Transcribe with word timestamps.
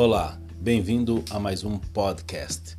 Olá, 0.00 0.38
bem-vindo 0.60 1.24
a 1.28 1.40
mais 1.40 1.64
um 1.64 1.76
podcast. 1.76 2.78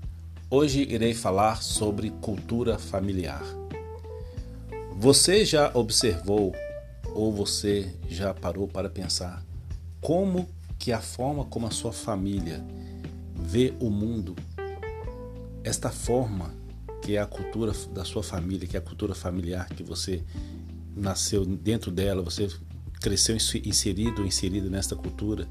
Hoje 0.49 0.83
irei 0.83 1.13
falar 1.13 1.61
sobre 1.61 2.11
cultura 2.11 2.79
familiar. 2.79 3.43
Você 4.95 5.43
já 5.43 5.69
observou 5.73 6.55
ou 7.13 7.33
você 7.33 7.93
já 8.07 8.33
parou 8.33 8.69
para 8.69 8.89
pensar 8.89 9.45
como 9.99 10.47
que 10.79 10.93
a 10.93 11.01
forma 11.01 11.43
como 11.43 11.67
a 11.67 11.71
sua 11.71 11.91
família 11.91 12.63
vê 13.35 13.73
o 13.81 13.89
mundo, 13.89 14.33
esta 15.61 15.89
forma 15.89 16.53
que 17.01 17.17
é 17.17 17.19
a 17.19 17.25
cultura 17.25 17.73
da 17.93 18.05
sua 18.05 18.23
família, 18.23 18.65
que 18.65 18.77
é 18.77 18.79
a 18.79 18.81
cultura 18.81 19.13
familiar 19.13 19.67
que 19.67 19.83
você 19.83 20.23
nasceu 20.95 21.45
dentro 21.45 21.91
dela, 21.91 22.21
você 22.21 22.47
cresceu 23.01 23.35
inserido, 23.35 24.25
inserido 24.25 24.69
nesta 24.69 24.95
cultura, 24.95 25.45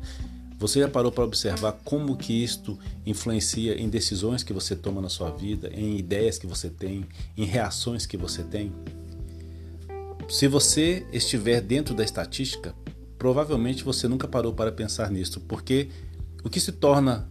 você 0.59 0.81
já 0.81 0.89
parou 0.89 1.13
para 1.13 1.25
observar 1.25 1.73
como 1.85 2.17
que 2.17 2.33
isto 2.33 2.77
influencia 3.07 3.81
em 3.81 3.89
decisões 3.89 4.43
que 4.43 4.53
você 4.53 4.75
toma 4.75 5.01
na 5.01 5.09
sua 5.09 5.31
vida, 5.31 5.71
em 5.73 5.97
ideias 5.97 6.37
que 6.37 6.47
você 6.47 6.69
tem, 6.69 7.07
em 7.37 7.45
reações 7.45 8.07
que 8.07 8.17
você 8.17 8.43
tem? 8.43 8.73
Se 10.29 10.49
você 10.49 11.07
estiver 11.13 11.61
dentro 11.61 11.95
da 11.95 12.05
estatística, 12.05 12.75
provavelmente 13.17 13.85
você 13.85 14.09
nunca 14.09 14.27
parou 14.27 14.53
para 14.53 14.73
pensar 14.73 15.11
nisso, 15.11 15.41
porque 15.41 15.89
o 16.45 16.51
que 16.51 16.61
se 16.61 16.73
torna 16.73 17.31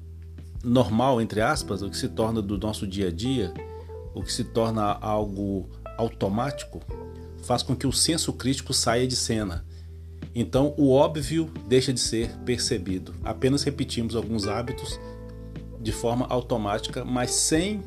normal, 0.64 1.22
entre 1.22 1.42
aspas, 1.42 1.82
o 1.82 1.90
que 1.90 1.98
se 1.98 2.08
torna 2.08 2.42
do 2.42 2.58
nosso 2.58 2.88
dia 2.88 3.10
a 3.10 3.12
dia, 3.12 3.54
o 4.16 4.24
que 4.24 4.32
se 4.32 4.46
torna 4.46 4.84
algo 4.84 5.70
automático, 5.98 6.82
faz 7.44 7.62
com 7.62 7.76
que 7.76 7.86
o 7.86 7.92
senso 7.92 8.32
crítico 8.34 8.74
saia 8.74 9.06
de 9.06 9.16
cena. 9.16 9.66
Então, 10.36 10.74
o 10.78 10.92
óbvio 10.92 11.52
deixa 11.68 11.92
de 11.92 12.00
ser 12.00 12.30
percebido. 12.46 13.16
Apenas 13.24 13.64
repetimos 13.64 14.16
alguns 14.16 14.48
hábitos 14.48 15.00
de 15.80 15.92
forma 15.92 16.26
automática, 16.30 17.04
mas 17.04 17.32
sem 17.32 17.82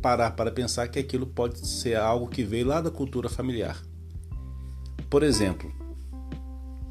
parar 0.00 0.32
para 0.32 0.50
pensar 0.50 0.88
que 0.88 0.98
aquilo 0.98 1.26
pode 1.26 1.66
ser 1.66 1.96
algo 1.96 2.28
que 2.28 2.42
veio 2.42 2.66
lá 2.66 2.80
da 2.80 2.90
cultura 2.90 3.28
familiar. 3.28 3.80
Por 5.08 5.22
exemplo, 5.22 5.72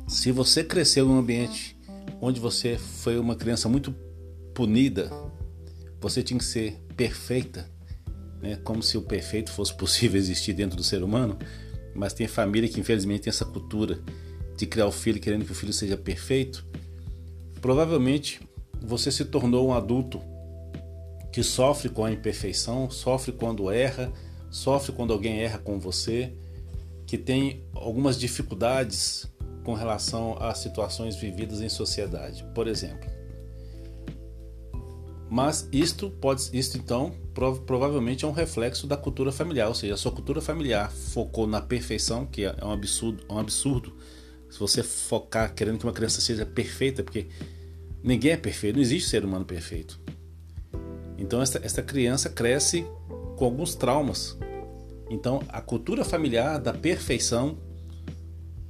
se 0.08 0.31
você 0.31 0.64
cresceu 0.64 1.08
em 1.08 1.09
um 1.09 1.20
ambiente 1.20 1.78
onde 2.22 2.40
você 2.40 2.78
foi 2.78 3.18
uma 3.18 3.36
criança 3.36 3.70
muito 3.70 3.94
punida, 4.53 5.09
você 6.02 6.22
tinha 6.22 6.38
que 6.38 6.46
ser 6.46 6.73
perfeita, 6.96 7.70
né? 8.42 8.58
como 8.64 8.84
se 8.84 8.98
o 8.98 9.02
perfeito 9.02 9.52
fosse 9.52 9.73
possível 9.73 10.20
existir 10.20 10.53
dentro 10.53 10.75
do 10.75 10.84
ser 10.84 11.03
humano, 11.03 11.38
mas 11.96 12.14
tem 12.14 12.28
família 12.28 12.70
que 12.70 12.80
infelizmente 12.80 13.23
tem 13.23 13.30
essa 13.30 13.46
cultura 13.46 14.02
de 14.60 14.68
criar 14.68 14.88
o 14.88 14.92
filho 14.92 15.22
querendo 15.22 15.46
que 15.46 15.54
o 15.54 15.56
filho 15.56 15.72
seja 15.72 15.96
perfeito. 15.96 16.66
Provavelmente 17.62 18.42
você 18.82 19.10
se 19.10 19.24
tornou 19.24 19.70
um 19.70 19.74
adulto 19.74 20.22
que 21.32 21.42
sofre 21.42 21.88
com 21.88 22.04
a 22.04 22.12
imperfeição, 22.12 22.90
sofre 22.92 23.32
quando 23.32 23.72
erra, 23.72 24.12
sofre 24.52 24.92
quando 24.92 25.14
alguém 25.14 25.40
erra 25.40 25.60
com 25.60 25.80
você, 25.80 26.34
que 27.08 27.18
tem 27.18 27.64
algumas 27.74 28.20
dificuldades 28.20 29.32
com 29.64 29.74
relação 29.74 30.36
a 30.40 30.54
situações 30.54 31.16
vividas 31.16 31.62
em 31.62 31.70
sociedade, 31.70 32.44
por 32.54 32.68
exemplo. 32.68 33.10
Mas 35.30 35.70
isto 35.72 36.10
pode, 36.10 36.50
isto 36.52 36.78
então 36.78 37.14
provavelmente 37.66 38.26
é 38.26 38.28
um 38.28 38.32
reflexo 38.32 38.86
da 38.88 38.98
cultura 38.98 39.32
familiar, 39.32 39.70
ou 39.70 39.76
seja, 39.76 39.94
a 39.94 39.98
sua 39.98 40.12
cultura 40.12 40.42
familiar 40.42 40.92
focou 40.92 41.48
na 41.48 41.62
perfeição, 41.62 42.26
que 42.26 42.44
é 42.44 42.56
um 42.62 42.72
absurdo, 42.72 43.24
um 43.30 43.38
absurdo. 43.38 43.94
Se 44.50 44.59
você 44.59 44.81
focar 44.81 45.53
querendo 45.53 45.78
que 45.78 45.86
uma 45.86 45.94
criança 45.94 46.22
seja 46.22 46.45
perfeita, 46.45 47.03
porque 47.03 47.28
ninguém 48.03 48.31
é 48.31 48.38
perfeito, 48.38 48.75
não 48.75 48.81
existe 48.81 49.09
ser 49.09 49.23
humano 49.23 49.45
perfeito. 49.45 50.00
Então 51.18 51.41
essa, 51.41 51.59
essa 51.63 51.81
criança 51.81 52.29
cresce 52.29 52.85
com 53.35 53.46
alguns 53.46 53.75
traumas. 53.75 54.38
Então 55.09 55.41
a 55.50 55.62
cultura 55.62 56.03
familiar 56.03 56.59
da 56.59 56.74
perfeição, 56.74 57.57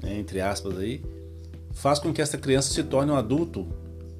né, 0.02 0.18
entre 0.18 0.42
aspas 0.42 0.78
aí, 0.78 1.04
faz 1.74 2.00
com 2.00 2.12
que 2.14 2.22
essa 2.22 2.38
criança 2.38 2.74
se 2.74 2.84
torne 2.84 3.12
um 3.12 3.16
adulto 3.16 3.68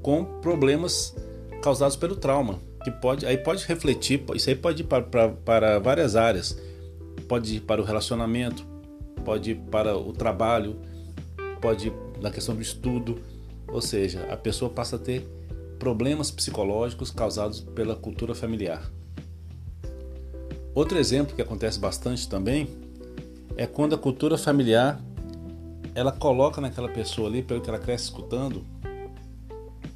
com 0.02 0.24
problemas 0.42 1.16
causados 1.62 1.96
pelo 1.96 2.16
trauma, 2.16 2.60
que 2.84 2.92
pode 2.92 3.26
aí 3.26 3.38
pode 3.38 3.66
refletir, 3.66 4.24
isso 4.34 4.50
aí 4.50 4.56
pode 4.56 4.84
ir 4.84 4.86
para, 4.86 5.04
para, 5.04 5.30
para 5.30 5.80
várias 5.80 6.16
áreas, 6.16 6.58
pode 7.28 7.58
ir 7.58 7.60
para 7.62 7.82
o 7.82 7.84
relacionamento, 7.84 8.66
pode 9.26 9.52
ir 9.52 9.56
para 9.56 9.98
o 9.98 10.14
trabalho, 10.14 10.80
pode 11.60 11.92
na 12.22 12.32
questão 12.32 12.56
do 12.56 12.62
estudo, 12.62 13.22
ou 13.68 13.82
seja, 13.82 14.26
a 14.32 14.38
pessoa 14.38 14.70
passa 14.70 14.96
a 14.96 15.00
ter 15.00 15.28
problemas 15.78 16.30
psicológicos 16.30 17.12
causados 17.12 17.62
pela 17.62 17.96
cultura 17.96 18.36
familiar. 18.36 18.92
Outro 20.74 20.98
exemplo 20.98 21.36
que 21.36 21.42
acontece 21.42 21.80
bastante 21.80 22.28
também 22.28 22.68
é 23.56 23.66
quando 23.66 23.96
a 23.96 23.98
cultura 23.98 24.38
familiar 24.38 25.02
ela 25.96 26.12
coloca 26.12 26.62
naquela 26.62 26.88
pessoa 26.88 27.28
ali, 27.28 27.42
pelo 27.42 27.62
que 27.62 27.70
ela 27.70 27.80
cresce 27.80 28.06
escutando, 28.06 28.64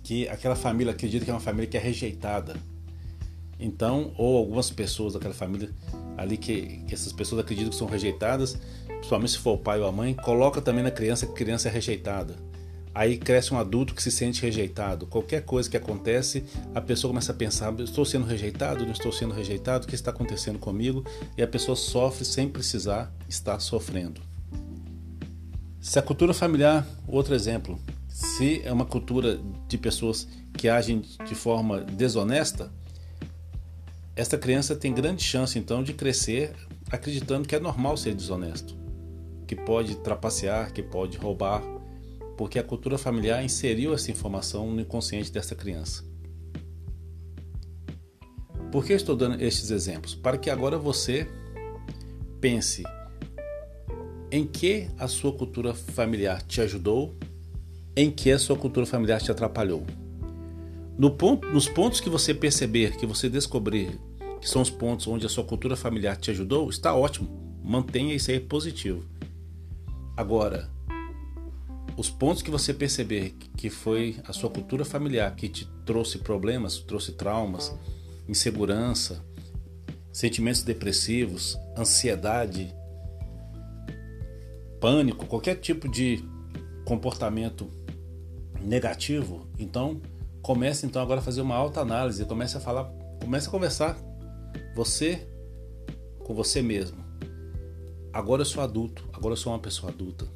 que 0.03 0.27
aquela 0.27 0.55
família 0.55 0.91
acredita 0.91 1.23
que 1.23 1.31
é 1.31 1.33
uma 1.33 1.39
família 1.39 1.67
que 1.67 1.77
é 1.77 1.79
rejeitada. 1.79 2.55
Então, 3.59 4.11
ou 4.17 4.37
algumas 4.37 4.69
pessoas 4.69 5.13
daquela 5.13 5.33
família 5.33 5.69
ali 6.17 6.37
que, 6.37 6.83
que 6.87 6.93
essas 6.93 7.13
pessoas 7.13 7.41
acreditam 7.41 7.69
que 7.69 7.77
são 7.77 7.87
rejeitadas, 7.87 8.57
principalmente 9.03 9.31
se 9.31 9.39
for 9.39 9.55
o 9.55 9.57
pai 9.57 9.81
ou 9.81 9.87
a 9.87 9.91
mãe, 9.91 10.13
coloca 10.13 10.61
também 10.61 10.81
na 10.81 10.89
criança 10.89 11.25
que 11.25 11.33
a 11.33 11.35
criança 11.35 11.67
é 11.67 11.71
rejeitada. 11.71 12.37
Aí 12.95 13.17
cresce 13.17 13.53
um 13.53 13.57
adulto 13.57 13.93
que 13.93 14.01
se 14.01 14.09
sente 14.09 14.41
rejeitado. 14.41 15.05
Qualquer 15.07 15.43
coisa 15.43 15.69
que 15.69 15.75
acontece, 15.75 16.45
a 16.73 16.79
pessoa 16.79 17.09
começa 17.09 17.33
a 17.33 17.35
pensar: 17.35 17.77
estou 17.81 18.05
sendo 18.05 18.25
rejeitado, 18.25 18.85
não 18.85 18.93
estou 18.93 19.11
sendo 19.11 19.33
rejeitado, 19.33 19.83
o 19.83 19.87
que 19.89 19.95
está 19.95 20.11
acontecendo 20.11 20.57
comigo? 20.57 21.03
E 21.37 21.43
a 21.43 21.47
pessoa 21.47 21.75
sofre 21.75 22.23
sem 22.23 22.47
precisar 22.47 23.13
estar 23.27 23.59
sofrendo. 23.59 24.21
Se 25.81 25.99
a 25.99 26.01
cultura 26.01 26.33
familiar, 26.33 26.87
outro 27.05 27.35
exemplo, 27.35 27.77
se 28.07 28.61
é 28.63 28.71
uma 28.71 28.85
cultura 28.85 29.37
de 29.67 29.77
pessoas 29.77 30.29
que 30.53 30.69
agem 30.69 31.01
de 31.27 31.35
forma 31.35 31.81
desonesta, 31.81 32.71
esta 34.15 34.37
criança 34.37 34.77
tem 34.77 34.93
grande 34.93 35.23
chance 35.23 35.59
então 35.59 35.83
de 35.83 35.91
crescer 35.93 36.53
acreditando 36.89 37.47
que 37.47 37.55
é 37.55 37.59
normal 37.59 37.97
ser 37.97 38.13
desonesto, 38.13 38.82
que 39.53 39.61
pode 39.61 39.95
trapacear, 39.97 40.73
que 40.73 40.81
pode 40.81 41.17
roubar, 41.17 41.61
porque 42.35 42.57
a 42.57 42.63
cultura 42.63 42.97
familiar 42.97 43.45
inseriu 43.45 43.93
essa 43.93 44.09
informação 44.09 44.71
no 44.71 44.81
inconsciente 44.81 45.31
dessa 45.31 45.53
criança. 45.53 46.03
Por 48.71 48.83
que 48.83 48.93
estou 48.93 49.15
dando 49.15 49.39
estes 49.39 49.69
exemplos? 49.69 50.15
Para 50.15 50.39
que 50.39 50.49
agora 50.49 50.79
você 50.79 51.27
pense 52.41 52.83
em 54.31 54.47
que 54.47 54.89
a 54.97 55.07
sua 55.07 55.31
cultura 55.31 55.75
familiar 55.75 56.41
te 56.41 56.59
ajudou 56.59 57.13
em 57.95 58.09
que 58.09 58.31
a 58.31 58.39
sua 58.39 58.57
cultura 58.57 58.87
familiar 58.87 59.21
te 59.21 59.29
atrapalhou. 59.29 59.85
No 60.97 61.11
ponto, 61.11 61.47
nos 61.49 61.69
pontos 61.69 62.01
que 62.01 62.09
você 62.09 62.33
perceber, 62.33 62.97
que 62.97 63.05
você 63.05 63.29
descobrir 63.29 63.99
que 64.41 64.49
são 64.49 64.63
os 64.63 64.71
pontos 64.71 65.07
onde 65.07 65.27
a 65.27 65.29
sua 65.29 65.43
cultura 65.43 65.75
familiar 65.75 66.17
te 66.17 66.31
ajudou, 66.31 66.67
está 66.71 66.95
ótimo. 66.95 67.29
Mantenha 67.63 68.15
isso 68.15 68.31
aí 68.31 68.39
positivo. 68.39 69.05
Agora, 70.15 70.69
os 71.97 72.09
pontos 72.09 72.41
que 72.41 72.51
você 72.51 72.73
perceber 72.73 73.35
que 73.57 73.69
foi 73.69 74.17
a 74.27 74.33
sua 74.33 74.49
cultura 74.49 74.85
familiar 74.85 75.35
que 75.35 75.49
te 75.49 75.65
trouxe 75.85 76.19
problemas, 76.19 76.77
trouxe 76.79 77.13
traumas, 77.13 77.73
insegurança, 78.27 79.23
sentimentos 80.11 80.63
depressivos, 80.63 81.57
ansiedade, 81.77 82.73
pânico, 84.79 85.25
qualquer 85.25 85.55
tipo 85.55 85.89
de 85.89 86.23
comportamento 86.85 87.71
negativo, 88.61 89.47
então 89.57 90.01
comece 90.41 90.85
então 90.85 91.01
agora 91.01 91.21
a 91.21 91.23
fazer 91.23 91.41
uma 91.41 91.55
alta 91.55 91.81
análise, 91.81 92.25
comece 92.25 92.57
a 92.57 92.59
falar, 92.59 92.91
comece 93.21 93.47
a 93.47 93.51
conversar 93.51 93.97
você 94.75 95.27
com 96.19 96.33
você 96.33 96.61
mesmo. 96.61 97.02
Agora 98.13 98.43
eu 98.43 98.45
sou 98.45 98.61
adulto, 98.61 99.03
agora 99.11 99.33
eu 99.33 99.37
sou 99.37 99.51
uma 99.51 99.59
pessoa 99.59 99.91
adulta. 99.91 100.27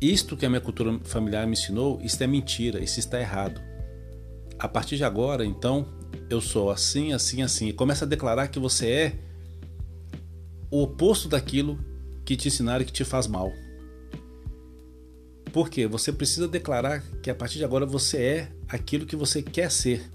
Isto 0.00 0.36
que 0.36 0.46
a 0.46 0.48
minha 0.48 0.60
cultura 0.60 0.96
familiar 1.02 1.44
me 1.44 1.54
ensinou, 1.54 1.98
isso 2.00 2.22
é 2.22 2.26
mentira, 2.28 2.78
isso 2.78 3.00
está 3.00 3.20
errado. 3.20 3.60
A 4.56 4.68
partir 4.68 4.96
de 4.96 5.02
agora, 5.02 5.44
então, 5.44 5.88
eu 6.30 6.40
sou 6.40 6.70
assim, 6.70 7.12
assim, 7.12 7.42
assim. 7.42 7.68
E 7.68 7.72
começa 7.72 8.04
a 8.04 8.08
declarar 8.08 8.46
que 8.46 8.60
você 8.60 8.88
é 8.88 9.18
o 10.70 10.82
oposto 10.82 11.28
daquilo 11.28 11.78
que 12.24 12.36
te 12.36 12.46
ensinaram 12.46 12.84
que 12.84 12.92
te 12.92 13.04
faz 13.04 13.26
mal. 13.26 13.52
Porque 15.52 15.88
você 15.88 16.12
precisa 16.12 16.46
declarar 16.46 17.02
que 17.20 17.30
a 17.30 17.34
partir 17.34 17.58
de 17.58 17.64
agora 17.64 17.84
você 17.84 18.18
é 18.18 18.52
aquilo 18.68 19.06
que 19.06 19.16
você 19.16 19.42
quer 19.42 19.72
ser. 19.72 20.08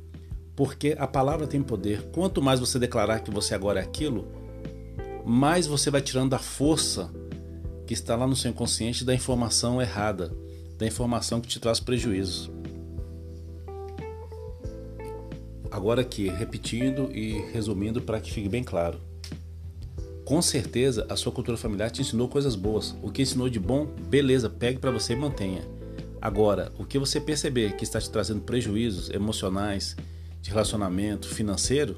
Porque 0.55 0.95
a 0.97 1.07
palavra 1.07 1.47
tem 1.47 1.61
poder. 1.61 2.03
Quanto 2.13 2.41
mais 2.41 2.61
você 2.61 2.79
declarar 2.79 3.19
que 3.19 3.31
você 3.31 3.53
agora 3.55 3.81
é 3.81 3.83
aquilo, 3.83 4.42
mais 5.25 5.67
você 5.67 5.89
vai 5.89 6.01
tirando 6.01 6.33
a 6.33 6.39
força 6.39 7.09
que 7.85 7.93
está 7.93 8.15
lá 8.15 8.27
no 8.27 8.35
seu 8.35 8.51
inconsciente 8.51 9.03
da 9.03 9.13
informação 9.13 9.81
errada, 9.81 10.33
da 10.77 10.85
informação 10.85 11.41
que 11.41 11.47
te 11.47 11.59
traz 11.59 11.79
prejuízos. 11.79 12.49
agora 15.73 16.01
aqui, 16.01 16.29
repetindo 16.29 17.09
e 17.11 17.41
resumindo 17.51 17.99
para 17.99 18.21
que 18.21 18.31
fique 18.31 18.47
bem 18.47 18.63
claro. 18.63 19.01
Com 20.23 20.41
certeza 20.41 21.05
a 21.09 21.15
sua 21.15 21.31
cultura 21.31 21.57
familiar 21.57 21.89
te 21.89 21.99
ensinou 21.99 22.29
coisas 22.29 22.55
boas. 22.55 22.95
O 23.01 23.11
que 23.11 23.23
ensinou 23.23 23.49
de 23.49 23.59
bom, 23.59 23.87
beleza, 24.07 24.49
pegue 24.49 24.79
para 24.79 24.91
você 24.91 25.13
e 25.13 25.15
mantenha. 25.15 25.61
Agora, 26.21 26.71
o 26.77 26.85
que 26.85 26.99
você 26.99 27.19
perceber 27.19 27.75
que 27.75 27.83
está 27.83 27.99
te 27.99 28.09
trazendo 28.09 28.41
prejuízos 28.41 29.09
emocionais, 29.09 29.97
de 30.41 30.51
relacionamento, 30.51 31.27
financeiro, 31.27 31.97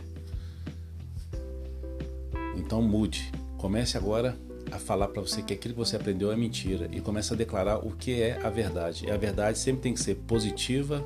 então 2.65 2.81
mude. 2.81 3.31
Comece 3.57 3.97
agora 3.97 4.35
a 4.71 4.79
falar 4.79 5.07
para 5.09 5.21
você 5.21 5.41
que 5.41 5.53
aquilo 5.53 5.75
que 5.75 5.79
você 5.79 5.95
aprendeu 5.95 6.31
é 6.31 6.35
mentira 6.35 6.89
e 6.91 7.00
comece 7.00 7.31
a 7.33 7.38
declarar 7.38 7.77
o 7.77 7.91
que 7.91 8.21
é 8.21 8.39
a 8.44 8.50
verdade. 8.50 9.06
E 9.06 9.12
a 9.12 9.17
verdade 9.17 9.59
sempre 9.59 9.83
tem 9.83 9.94
que 9.94 10.01
ser 10.01 10.15
positiva, 10.15 11.06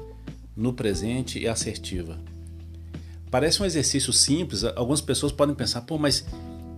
no 0.55 0.73
presente 0.73 1.39
e 1.39 1.47
assertiva. 1.47 2.19
Parece 3.31 3.61
um 3.61 3.65
exercício 3.65 4.11
simples, 4.11 4.63
algumas 4.63 4.99
pessoas 4.99 5.31
podem 5.31 5.55
pensar, 5.55 5.81
pô, 5.81 5.97
mas 5.97 6.25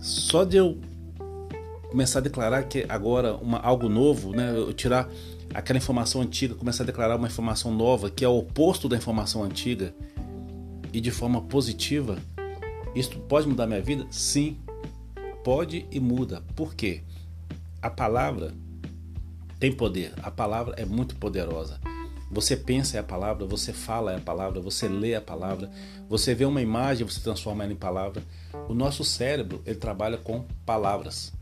só 0.00 0.44
de 0.44 0.56
eu 0.56 0.78
começar 1.88 2.20
a 2.20 2.22
declarar 2.22 2.62
que 2.64 2.86
agora 2.88 3.34
uma, 3.36 3.58
algo 3.58 3.88
novo, 3.88 4.32
né, 4.32 4.52
eu 4.54 4.72
tirar 4.72 5.10
aquela 5.52 5.78
informação 5.78 6.20
antiga, 6.20 6.54
começar 6.54 6.84
a 6.84 6.86
declarar 6.86 7.16
uma 7.16 7.26
informação 7.26 7.74
nova 7.74 8.08
que 8.08 8.24
é 8.24 8.28
o 8.28 8.38
oposto 8.38 8.88
da 8.88 8.96
informação 8.96 9.42
antiga 9.42 9.94
e 10.92 11.00
de 11.00 11.10
forma 11.10 11.40
positiva, 11.40 12.18
isso 12.94 13.18
pode 13.20 13.48
mudar 13.48 13.66
minha 13.66 13.80
vida? 13.80 14.06
Sim, 14.10 14.58
pode 15.42 15.86
e 15.90 16.00
muda. 16.00 16.42
Por 16.54 16.74
quê? 16.74 17.02
A 17.80 17.90
palavra 17.90 18.54
tem 19.58 19.72
poder, 19.72 20.12
a 20.22 20.30
palavra 20.30 20.74
é 20.76 20.84
muito 20.84 21.16
poderosa. 21.16 21.80
Você 22.30 22.56
pensa 22.56 22.96
é 22.96 23.00
a 23.00 23.04
palavra, 23.04 23.46
você 23.46 23.72
fala 23.72 24.12
é 24.12 24.16
a 24.16 24.20
palavra, 24.20 24.60
você 24.60 24.88
lê 24.88 25.14
a 25.14 25.20
palavra, 25.20 25.70
você 26.08 26.34
vê 26.34 26.46
uma 26.46 26.62
imagem, 26.62 27.06
você 27.06 27.20
transforma 27.20 27.62
ela 27.62 27.72
em 27.72 27.76
palavra. 27.76 28.22
O 28.68 28.74
nosso 28.74 29.04
cérebro, 29.04 29.60
ele 29.66 29.76
trabalha 29.76 30.16
com 30.16 30.46
palavras. 30.64 31.32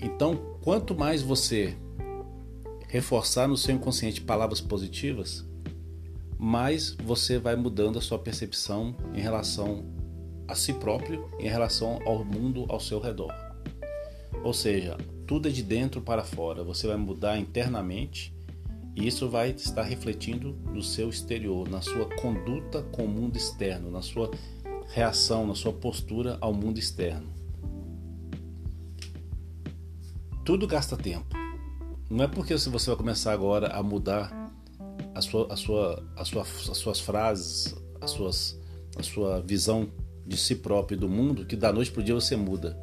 Então, 0.00 0.36
quanto 0.60 0.94
mais 0.94 1.22
você 1.22 1.76
reforçar 2.88 3.46
no 3.46 3.56
seu 3.56 3.74
inconsciente 3.74 4.20
palavras 4.20 4.60
positivas, 4.60 5.44
mais 6.38 6.96
você 7.02 7.38
vai 7.38 7.56
mudando 7.56 7.98
a 7.98 8.02
sua 8.02 8.18
percepção 8.18 8.94
em 9.14 9.20
relação 9.20 9.84
a 10.46 10.54
si 10.54 10.72
próprio, 10.74 11.30
em 11.38 11.48
relação 11.48 11.98
ao 12.06 12.24
mundo 12.24 12.66
ao 12.68 12.80
seu 12.80 13.00
redor. 13.00 13.32
Ou 14.42 14.52
seja, 14.52 14.96
tudo 15.26 15.48
é 15.48 15.50
de 15.50 15.62
dentro 15.62 16.00
para 16.02 16.24
fora. 16.24 16.62
Você 16.62 16.86
vai 16.86 16.96
mudar 16.96 17.38
internamente 17.38 18.34
e 18.94 19.06
isso 19.06 19.28
vai 19.28 19.50
estar 19.50 19.82
refletindo 19.82 20.52
no 20.72 20.82
seu 20.82 21.08
exterior, 21.08 21.68
na 21.68 21.80
sua 21.80 22.08
conduta 22.16 22.82
com 22.82 23.04
o 23.04 23.08
mundo 23.08 23.36
externo, 23.36 23.90
na 23.90 24.02
sua 24.02 24.30
reação, 24.88 25.46
na 25.46 25.54
sua 25.54 25.72
postura 25.72 26.38
ao 26.40 26.52
mundo 26.52 26.78
externo. 26.78 27.32
Tudo 30.44 30.66
gasta 30.66 30.96
tempo. 30.96 31.34
Não 32.10 32.22
é 32.22 32.28
porque 32.28 32.56
se 32.58 32.68
você 32.68 32.90
vai 32.90 32.96
começar 32.96 33.32
agora 33.32 33.68
a 33.68 33.82
mudar 33.82 34.52
a 35.14 35.22
sua, 35.22 35.52
a 35.52 35.56
sua, 35.56 36.04
a 36.16 36.24
sua, 36.24 36.42
as 36.42 36.76
suas 36.76 37.00
frases, 37.00 37.74
as 38.00 38.10
suas, 38.10 38.60
a 38.96 39.02
sua 39.02 39.40
visão 39.40 39.90
de 40.26 40.36
si 40.36 40.56
próprio 40.56 40.96
e 40.96 40.98
do 40.98 41.08
mundo 41.08 41.44
que 41.44 41.56
da 41.56 41.72
noite 41.72 41.90
para 41.90 42.00
o 42.00 42.04
dia 42.04 42.14
você 42.14 42.36
muda. 42.36 42.78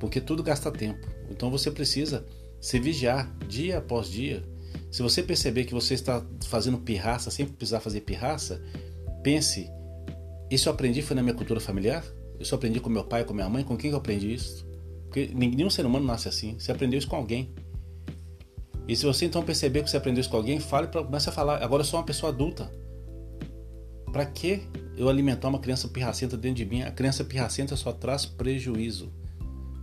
Porque 0.00 0.20
tudo 0.20 0.42
gasta 0.42 0.70
tempo. 0.70 1.06
Então 1.30 1.50
você 1.50 1.70
precisa 1.70 2.24
se 2.60 2.78
vigiar 2.78 3.34
dia 3.48 3.78
após 3.78 4.08
dia 4.08 4.42
se 4.90 5.02
você 5.02 5.22
perceber 5.22 5.64
que 5.64 5.74
você 5.74 5.94
está 5.94 6.24
fazendo 6.46 6.78
pirraça 6.78 7.30
sem 7.30 7.46
precisar 7.46 7.80
fazer 7.80 8.00
pirraça, 8.00 8.62
pense: 9.22 9.70
isso 10.50 10.68
eu 10.68 10.72
aprendi 10.72 11.02
foi 11.02 11.16
na 11.16 11.22
minha 11.22 11.34
cultura 11.34 11.60
familiar? 11.60 12.04
Isso 12.38 12.54
eu 12.54 12.56
aprendi 12.56 12.80
com 12.80 12.90
meu 12.90 13.04
pai, 13.04 13.24
com 13.24 13.34
minha 13.34 13.48
mãe? 13.48 13.64
Com 13.64 13.76
quem 13.76 13.90
eu 13.90 13.96
aprendi 13.96 14.32
isso? 14.32 14.66
Porque 15.04 15.30
nenhum 15.34 15.70
ser 15.70 15.86
humano 15.86 16.06
nasce 16.06 16.28
assim. 16.28 16.58
Você 16.58 16.70
aprendeu 16.70 16.98
isso 16.98 17.08
com 17.08 17.16
alguém. 17.16 17.54
E 18.86 18.94
se 18.94 19.04
você 19.04 19.24
então 19.24 19.42
perceber 19.42 19.82
que 19.82 19.90
você 19.90 19.96
aprendeu 19.96 20.20
isso 20.20 20.30
com 20.30 20.36
alguém, 20.36 20.60
fale 20.60 20.88
para 20.88 21.02
comece 21.02 21.28
a 21.28 21.32
falar. 21.32 21.62
Agora 21.62 21.80
eu 21.80 21.84
sou 21.84 21.98
uma 21.98 22.06
pessoa 22.06 22.30
adulta. 22.30 22.70
Para 24.12 24.26
que 24.26 24.62
eu 24.96 25.08
alimentar 25.08 25.48
uma 25.48 25.58
criança 25.58 25.88
pirracenta 25.88 26.36
dentro 26.36 26.56
de 26.56 26.64
mim? 26.64 26.82
A 26.82 26.90
criança 26.90 27.24
pirracenta 27.24 27.76
só 27.76 27.92
traz 27.92 28.24
prejuízo. 28.24 29.12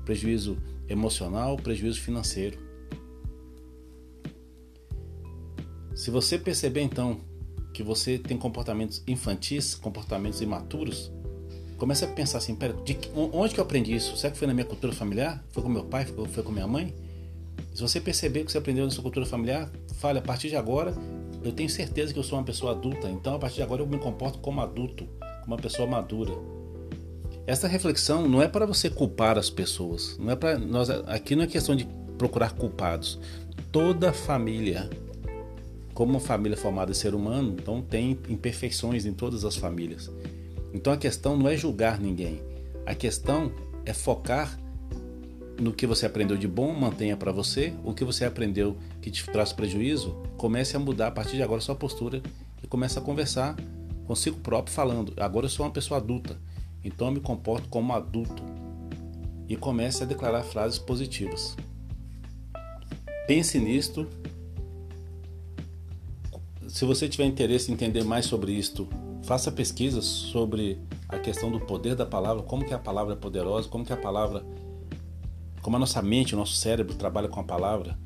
Prejuízo 0.04 0.58
emocional, 0.90 1.56
prejuízo 1.56 2.02
financeiro. 2.02 2.58
Se 5.96 6.10
você 6.10 6.38
perceber 6.38 6.82
então 6.82 7.22
que 7.74 7.84
você 7.84 8.18
tem 8.18 8.38
comportamentos 8.38 9.04
infantis, 9.08 9.76
comportamentos 9.76 10.42
imaturos, 10.42 11.12
comece 11.78 12.06
a 12.06 12.08
pensar 12.08 12.40
assim, 12.40 12.56
pera, 12.56 12.74
de, 12.74 12.98
onde 13.16 13.54
que 13.54 13.60
eu 13.60 13.64
aprendi 13.64 13.96
isso? 13.96 14.16
Será 14.18 14.32
que 14.32 14.38
foi 14.38 14.48
na 14.48 14.54
minha 14.54 14.66
cultura 14.66 14.94
familiar? 14.94 15.44
Foi 15.52 15.62
com 15.62 15.70
meu 15.70 15.84
pai? 15.84 16.06
Foi, 16.06 16.28
foi 16.28 16.44
com 16.44 16.52
minha 16.52 16.68
mãe? 16.68 16.94
Se 17.74 17.82
você 17.82 18.00
perceber 18.00 18.44
que 18.44 18.52
você 18.52 18.58
aprendeu 18.58 18.86
na 18.86 18.92
sua 18.92 19.04
cultura 19.04 19.26
familiar, 19.26 19.72
fale, 19.96 20.20
a 20.20 20.22
partir 20.22 20.50
de 20.50 20.56
agora, 20.56 20.94
eu 21.44 21.52
tenho 21.52 21.70
certeza 21.70 22.14
que 22.14 22.20
eu 22.20 22.24
sou 22.24 22.38
uma 22.38 22.46
pessoa 22.46 22.72
adulta, 22.72 23.10
então 23.10 23.36
a 23.36 23.40
partir 23.40 23.58
de 23.58 23.64
agora 23.64 23.82
eu 23.82 23.88
me 23.88 23.98
comporto 23.98 24.40
como 24.40 24.62
adulto, 24.62 25.06
como 25.42 25.56
uma 25.56 25.58
pessoa 25.58 25.88
madura. 25.88 26.34
Essa 27.46 27.68
reflexão 27.68 28.28
não 28.28 28.42
é 28.42 28.48
para 28.48 28.66
você 28.66 28.90
culpar 28.90 29.38
as 29.38 29.50
pessoas, 29.50 30.18
não 30.18 30.32
é 30.32 30.36
para 30.36 30.58
nós 30.58 30.90
aqui 30.90 31.36
não 31.36 31.44
é 31.44 31.48
questão 31.48 31.76
de 31.76 31.86
procurar 32.18 32.54
culpados. 32.54 33.20
Toda 33.72 34.14
família 34.14 34.90
como 35.94 36.12
uma 36.12 36.20
família 36.20 36.58
formada 36.58 36.92
de 36.92 36.98
ser 36.98 37.14
humano, 37.14 37.56
então 37.60 37.82
tem 37.82 38.18
imperfeições 38.28 39.06
em 39.06 39.14
todas 39.14 39.46
as 39.46 39.56
famílias. 39.56 40.10
Então 40.74 40.92
a 40.92 40.98
questão 40.98 41.38
não 41.38 41.48
é 41.48 41.56
julgar 41.56 42.00
ninguém. 42.00 42.42
A 42.86 42.96
questão 42.96 43.52
é 43.86 43.94
focar 43.94 44.60
no 45.64 45.74
que 45.74 45.88
você 45.88 46.06
aprendeu 46.06 46.38
de 46.38 46.48
bom, 46.48 46.74
mantenha 46.74 47.18
para 47.18 47.32
você. 47.32 47.74
O 47.84 47.94
que 47.94 48.04
você 48.04 48.26
aprendeu 48.26 48.78
que 49.02 49.10
te 49.10 49.24
traz 49.26 49.52
prejuízo, 49.52 50.22
comece 50.38 50.76
a 50.76 50.80
mudar 50.80 51.08
a 51.08 51.12
partir 51.12 51.38
de 51.38 51.44
agora 51.44 51.62
sua 51.62 51.76
postura 51.76 52.22
e 52.62 52.68
comece 52.68 53.00
a 53.00 53.02
conversar 53.02 53.56
consigo 54.06 54.40
próprio 54.40 54.76
falando: 54.76 55.14
agora 55.18 55.46
eu 55.46 55.50
sou 55.50 55.66
uma 55.66 55.72
pessoa 55.72 56.00
adulta, 56.00 56.38
então 56.84 57.08
eu 57.08 57.14
me 57.14 57.20
comporto 57.20 57.70
como 57.70 57.94
adulto. 57.94 58.44
E 59.48 59.56
comece 59.56 60.04
a 60.04 60.06
declarar 60.06 60.44
frases 60.44 60.80
positivas. 60.80 61.56
Pense 63.28 63.60
nisto 63.60 64.08
se 66.74 66.86
você 66.86 67.08
tiver 67.08 67.26
interesse 67.26 67.70
em 67.70 67.76
entender 67.76 68.04
mais 68.04 68.26
sobre 68.26 68.52
isto, 68.52 68.88
faça 69.22 69.52
pesquisas 69.52 70.06
sobre 70.06 70.80
a 71.08 71.20
questão 71.20 71.52
do 71.52 71.60
poder 71.60 71.94
da 71.94 72.04
palavra, 72.04 72.42
como 72.42 72.66
que 72.66 72.74
a 72.74 72.80
palavra 72.80 73.14
é 73.14 73.16
poderosa, 73.16 73.70
como 73.70 73.86
que 73.86 73.94
a 73.94 73.98
palavra, 73.98 74.44
como 75.64 75.78
a 75.78 75.80
nossa 75.80 76.02
mente, 76.02 76.36
o 76.36 76.38
nosso 76.38 76.54
cérebro 76.56 76.94
trabalha 76.94 77.30
com 77.30 77.40
a 77.40 77.44
palavra 77.44 77.98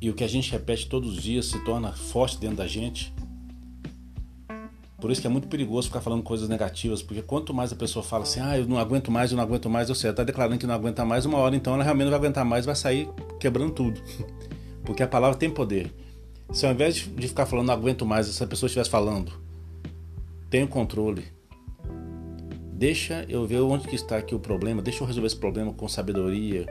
e 0.00 0.10
o 0.10 0.14
que 0.14 0.24
a 0.24 0.28
gente 0.28 0.50
repete 0.50 0.88
todos 0.88 1.16
os 1.16 1.22
dias 1.22 1.46
se 1.46 1.62
torna 1.64 1.92
forte 1.92 2.38
dentro 2.38 2.56
da 2.56 2.66
gente. 2.66 3.14
Por 4.98 5.10
isso 5.10 5.20
que 5.20 5.26
é 5.26 5.30
muito 5.30 5.46
perigoso 5.46 5.88
ficar 5.88 6.00
falando 6.00 6.22
coisas 6.22 6.48
negativas, 6.48 7.02
porque 7.02 7.20
quanto 7.20 7.52
mais 7.52 7.72
a 7.72 7.76
pessoa 7.76 8.02
fala 8.02 8.22
assim, 8.22 8.40
ah, 8.40 8.58
eu 8.58 8.66
não 8.66 8.78
aguento 8.78 9.10
mais, 9.10 9.30
eu 9.30 9.36
não 9.36 9.44
aguento 9.44 9.68
mais, 9.68 9.90
ou 9.90 9.94
seja, 9.94 10.10
está 10.10 10.24
declarando 10.24 10.58
que 10.58 10.66
não 10.66 10.74
aguenta 10.74 11.04
mais, 11.04 11.26
uma 11.26 11.38
hora 11.38 11.54
então 11.54 11.74
ela 11.74 11.84
realmente 11.84 12.06
não 12.06 12.10
vai 12.10 12.20
aguentar 12.20 12.44
mais, 12.44 12.64
vai 12.64 12.74
sair 12.74 13.06
quebrando 13.38 13.72
tudo. 13.72 14.00
Porque 14.82 15.02
a 15.02 15.08
palavra 15.08 15.38
tem 15.38 15.50
poder. 15.50 15.94
Se 16.52 16.64
ao 16.64 16.72
invés 16.72 16.94
de 16.94 17.28
ficar 17.28 17.44
falando, 17.44 17.66
não 17.66 17.74
aguento 17.74 18.06
mais, 18.06 18.28
essa 18.28 18.46
pessoa 18.46 18.66
estivesse 18.68 18.88
falando, 18.88 19.30
tenho 20.48 20.66
controle. 20.66 21.35
Deixa 22.76 23.24
eu 23.26 23.46
ver 23.46 23.60
onde 23.62 23.88
que 23.88 23.96
está 23.96 24.18
aqui 24.18 24.34
o 24.34 24.38
problema, 24.38 24.82
deixa 24.82 25.02
eu 25.02 25.06
resolver 25.06 25.28
esse 25.28 25.36
problema 25.36 25.72
com 25.72 25.88
sabedoria, 25.88 26.66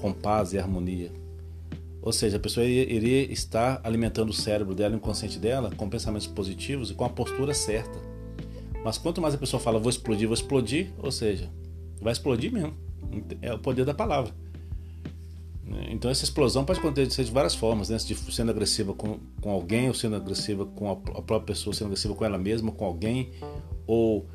com 0.00 0.12
paz 0.12 0.52
e 0.52 0.58
harmonia. 0.58 1.12
Ou 2.02 2.12
seja, 2.12 2.36
a 2.36 2.40
pessoa 2.40 2.66
iria 2.66 3.32
estar 3.32 3.80
alimentando 3.84 4.30
o 4.30 4.32
cérebro 4.32 4.74
dela, 4.74 4.94
o 4.94 4.96
inconsciente 4.96 5.38
dela, 5.38 5.70
com 5.76 5.88
pensamentos 5.88 6.26
positivos 6.26 6.90
e 6.90 6.94
com 6.94 7.04
a 7.04 7.08
postura 7.08 7.54
certa. 7.54 7.96
Mas 8.84 8.98
quanto 8.98 9.20
mais 9.20 9.32
a 9.32 9.38
pessoa 9.38 9.60
fala, 9.60 9.78
vou 9.78 9.90
explodir, 9.90 10.26
vou 10.26 10.34
explodir, 10.34 10.90
ou 10.98 11.12
seja, 11.12 11.48
vai 12.00 12.12
explodir 12.12 12.52
mesmo. 12.52 12.74
É 13.40 13.54
o 13.54 13.58
poder 13.60 13.84
da 13.84 13.94
palavra. 13.94 14.34
Então 15.90 16.10
essa 16.10 16.24
explosão 16.24 16.64
pode 16.64 16.80
acontecer 16.80 17.22
de 17.22 17.30
várias 17.30 17.54
formas, 17.54 17.88
né? 17.88 17.96
De 17.98 18.16
sendo 18.16 18.50
agressiva 18.50 18.94
com, 18.94 19.20
com 19.40 19.50
alguém, 19.52 19.86
ou 19.86 19.94
sendo 19.94 20.16
agressiva 20.16 20.66
com 20.66 20.88
a, 20.88 20.92
a 20.92 21.22
própria 21.22 21.54
pessoa, 21.54 21.72
sendo 21.72 21.86
agressiva 21.86 22.16
com 22.16 22.24
ela 22.24 22.38
mesma, 22.38 22.72
com 22.72 22.84
alguém, 22.84 23.30
ou 23.86 24.26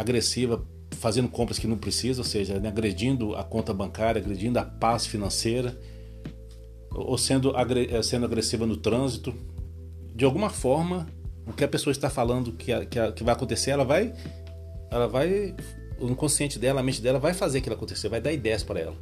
agressiva 0.00 0.66
fazendo 0.92 1.28
compras 1.28 1.58
que 1.58 1.66
não 1.66 1.76
precisa, 1.76 2.20
ou 2.20 2.24
seja, 2.24 2.58
né? 2.58 2.68
agredindo 2.68 3.36
a 3.36 3.44
conta 3.44 3.72
bancária, 3.72 4.20
agredindo 4.20 4.58
a 4.58 4.64
paz 4.64 5.06
financeira, 5.06 5.78
ou 6.90 7.16
sendo, 7.18 7.54
eh, 7.56 8.02
sendo 8.02 8.24
agressiva 8.24 8.66
no 8.66 8.76
trânsito. 8.76 9.34
De 10.14 10.24
alguma 10.24 10.50
forma, 10.50 11.06
o 11.46 11.52
que 11.52 11.62
a 11.62 11.68
pessoa 11.68 11.92
está 11.92 12.08
falando 12.08 12.52
que, 12.52 12.74
que, 12.86 13.12
que 13.12 13.24
vai 13.24 13.34
acontecer, 13.34 13.70
ela 13.70 13.84
vai, 13.84 14.12
ela 14.90 15.06
vai, 15.06 15.54
o 16.00 16.08
inconsciente 16.08 16.58
dela, 16.58 16.80
a 16.80 16.82
mente 16.82 17.00
dela 17.00 17.18
vai 17.18 17.34
fazer 17.34 17.58
aquilo 17.58 17.74
acontecer, 17.74 18.08
vai 18.08 18.20
dar 18.20 18.32
ideias 18.32 18.64
para 18.64 18.80
ela. 18.80 18.96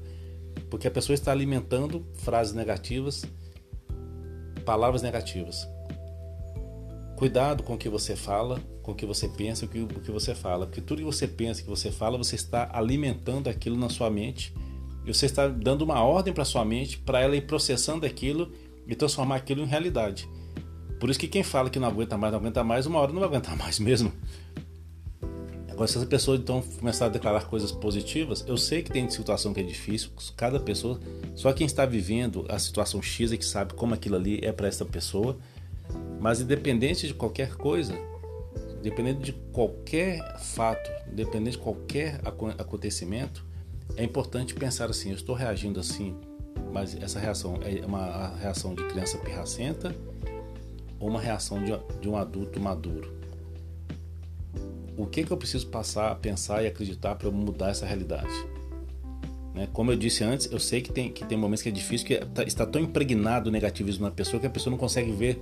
Porque 0.68 0.88
a 0.88 0.90
pessoa 0.90 1.14
está 1.14 1.30
alimentando 1.30 2.04
frases 2.14 2.52
negativas, 2.52 3.24
palavras 4.64 5.00
negativas. 5.00 5.66
Cuidado 7.16 7.62
com 7.62 7.74
o 7.74 7.78
que 7.78 7.88
você 7.88 8.14
fala, 8.14 8.60
com 8.88 8.92
o 8.92 8.95
que 8.95 9.04
você 9.04 9.28
pensa 9.28 9.68
e 9.71 9.80
o 9.83 9.87
que 9.87 10.11
você 10.11 10.35
fala. 10.35 10.64
Porque 10.66 10.80
tudo 10.80 11.00
que 11.00 11.04
você 11.04 11.28
pensa, 11.28 11.62
que 11.62 11.68
você 11.68 11.90
fala, 11.90 12.16
você 12.16 12.37
está 12.37 12.71
alimentando 12.73 13.50
aquilo 13.50 13.76
na 13.76 13.90
sua 13.90 14.09
mente 14.09 14.54
e 15.04 15.12
você 15.12 15.26
está 15.26 15.47
dando 15.47 15.83
uma 15.83 16.02
ordem 16.02 16.33
para 16.33 16.42
sua 16.42 16.64
mente 16.64 16.97
para 16.97 17.21
ela 17.21 17.37
ir 17.37 17.42
processando 17.42 18.07
aquilo 18.07 18.50
e 18.87 18.95
transformar 18.95 19.37
aquilo 19.37 19.62
em 19.62 19.66
realidade. 19.66 20.26
Por 20.99 21.11
isso 21.11 21.21
que 21.21 21.28
quem 21.28 21.42
fala 21.42 21.68
que 21.68 21.78
não 21.78 21.87
aguenta 21.87 22.16
mais, 22.16 22.33
não 22.33 22.40
aguenta 22.40 22.64
mais, 22.64 22.87
uma 22.87 22.99
hora 22.99 23.12
não 23.12 23.21
vai 23.21 23.28
aguentar 23.28 23.54
mais 23.59 23.78
mesmo. 23.78 24.11
Agora, 25.68 25.87
se 25.87 25.99
essa 25.99 26.07
pessoa 26.07 26.38
então 26.38 26.62
começar 26.78 27.07
a 27.07 27.09
declarar 27.11 27.45
coisas 27.45 27.71
positivas, 27.71 28.42
eu 28.49 28.57
sei 28.57 28.83
que 28.83 28.90
tem 28.90 29.09
situação 29.11 29.52
que 29.52 29.61
é 29.61 29.62
difícil, 29.62 30.09
cada 30.35 30.59
pessoa, 30.59 30.99
só 31.35 31.52
quem 31.52 31.66
está 31.66 31.85
vivendo 31.85 32.47
a 32.49 32.59
situação 32.59 33.02
X 33.02 33.33
é 33.33 33.37
que 33.37 33.45
sabe 33.45 33.75
como 33.75 33.92
aquilo 33.92 34.16
ali 34.16 34.40
é 34.42 34.50
para 34.50 34.66
essa 34.66 34.87
pessoa. 34.87 35.37
Mas 36.18 36.40
independente 36.40 37.07
de 37.07 37.14
qualquer 37.14 37.54
coisa, 37.54 37.95
independente 38.80 39.20
de 39.20 39.32
qualquer 39.52 40.38
fato, 40.38 40.90
independente 41.11 41.56
de 41.56 41.62
qualquer 41.62 42.20
acontecimento, 42.58 43.44
é 43.97 44.04
importante 44.04 44.54
pensar 44.54 44.90
assim: 44.90 45.11
eu 45.11 45.16
estou 45.16 45.35
reagindo 45.35 45.80
assim, 45.80 46.16
mas 46.73 46.94
essa 47.00 47.18
reação 47.18 47.58
é 47.62 47.85
uma 47.85 48.35
reação 48.37 48.75
de 48.75 48.85
criança 48.85 49.18
pirracenta 49.18 49.94
ou 51.00 51.08
uma 51.08 51.20
reação 51.20 51.62
de, 51.64 52.08
um 52.08 52.16
adulto 52.16 52.61
maduro? 52.61 53.16
O 54.97 55.06
que, 55.06 55.23
que 55.23 55.30
eu 55.30 55.37
preciso 55.37 55.68
passar 55.68 56.11
a 56.11 56.14
pensar 56.14 56.62
e 56.64 56.66
acreditar 56.66 57.14
para 57.14 57.28
eu 57.28 57.32
mudar 57.32 57.70
essa 57.70 57.87
realidade? 57.87 58.32
Né? 59.54 59.68
Como 59.73 59.92
eu 59.92 59.97
disse 59.97 60.25
antes, 60.25 60.50
eu 60.50 60.58
sei 60.58 60.80
que 60.80 60.92
tem, 60.92 61.11
que 61.11 61.25
tem 61.25 61.38
momentos 61.38 61.62
que 61.62 61.68
é 61.68 61.73
difícil, 61.73 62.06
que 62.06 62.16
tá, 62.16 62.42
está 62.42 62.66
tão 62.66 62.80
impregnado 62.80 63.49
o 63.49 63.52
negativismo 63.52 64.04
na 64.04 64.11
pessoa 64.11 64.40
que 64.40 64.47
a 64.47 64.50
pessoa 64.50 64.70
não 64.73 64.78
consegue 64.78 65.12
ver 65.12 65.40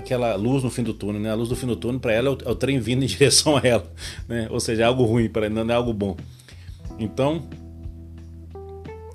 aquela 0.00 0.34
luz 0.34 0.62
no 0.64 0.70
fim 0.70 0.82
do 0.82 0.92
túnel. 0.92 1.20
Né? 1.20 1.30
A 1.30 1.34
luz 1.34 1.48
do 1.48 1.56
fim 1.56 1.66
do 1.66 1.76
túnel, 1.76 2.00
para 2.00 2.12
ela, 2.12 2.28
é 2.28 2.32
o, 2.32 2.38
é 2.44 2.50
o, 2.50 2.54
trem 2.54 2.80
vindo 2.80 3.04
em 3.04 3.06
direção 3.08 3.56
a 3.56 3.60
ela. 3.62 3.92
Né? 4.28 4.48
Ou 4.50 4.58
seja, 4.58 4.82
é 4.82 4.84
algo 4.84 5.04
ruim, 5.04 5.28
para 5.28 5.46
ela 5.46 5.64
não 5.64 5.72
é 5.72 5.76
algo 5.76 5.92
bom. 5.92 6.16
Então, 6.98 7.48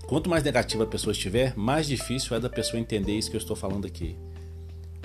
quanto 0.07 0.29
mais 0.29 0.43
negativa 0.43 0.83
a 0.83 0.87
pessoa 0.87 1.11
estiver, 1.11 1.53
mais 1.55 1.85
difícil 1.87 2.35
é 2.35 2.39
da 2.39 2.49
pessoa 2.49 2.79
entender 2.79 3.17
isso 3.17 3.29
que 3.29 3.35
eu 3.35 3.41
estou 3.41 3.55
falando 3.55 3.85
aqui. 3.85 4.15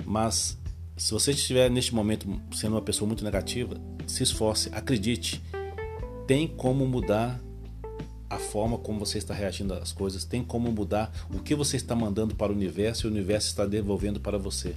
Mas 0.05 0.57
se 0.97 1.11
você 1.11 1.31
estiver 1.31 1.69
neste 1.69 1.93
momento 1.93 2.27
sendo 2.53 2.73
uma 2.73 2.81
pessoa 2.81 3.07
muito 3.07 3.23
negativa, 3.23 3.75
se 4.07 4.23
esforce, 4.23 4.69
acredite. 4.71 5.41
Tem 6.27 6.47
como 6.47 6.85
mudar 6.85 7.39
a 8.29 8.37
forma 8.37 8.77
como 8.77 8.99
você 8.99 9.17
está 9.17 9.33
reagindo 9.33 9.73
às 9.73 9.91
coisas, 9.91 10.23
tem 10.23 10.41
como 10.41 10.71
mudar 10.71 11.11
o 11.33 11.39
que 11.39 11.53
você 11.53 11.75
está 11.75 11.93
mandando 11.93 12.33
para 12.33 12.51
o 12.51 12.55
universo 12.55 13.05
e 13.05 13.09
o 13.09 13.11
universo 13.11 13.47
está 13.47 13.65
devolvendo 13.65 14.21
para 14.21 14.37
você. 14.37 14.73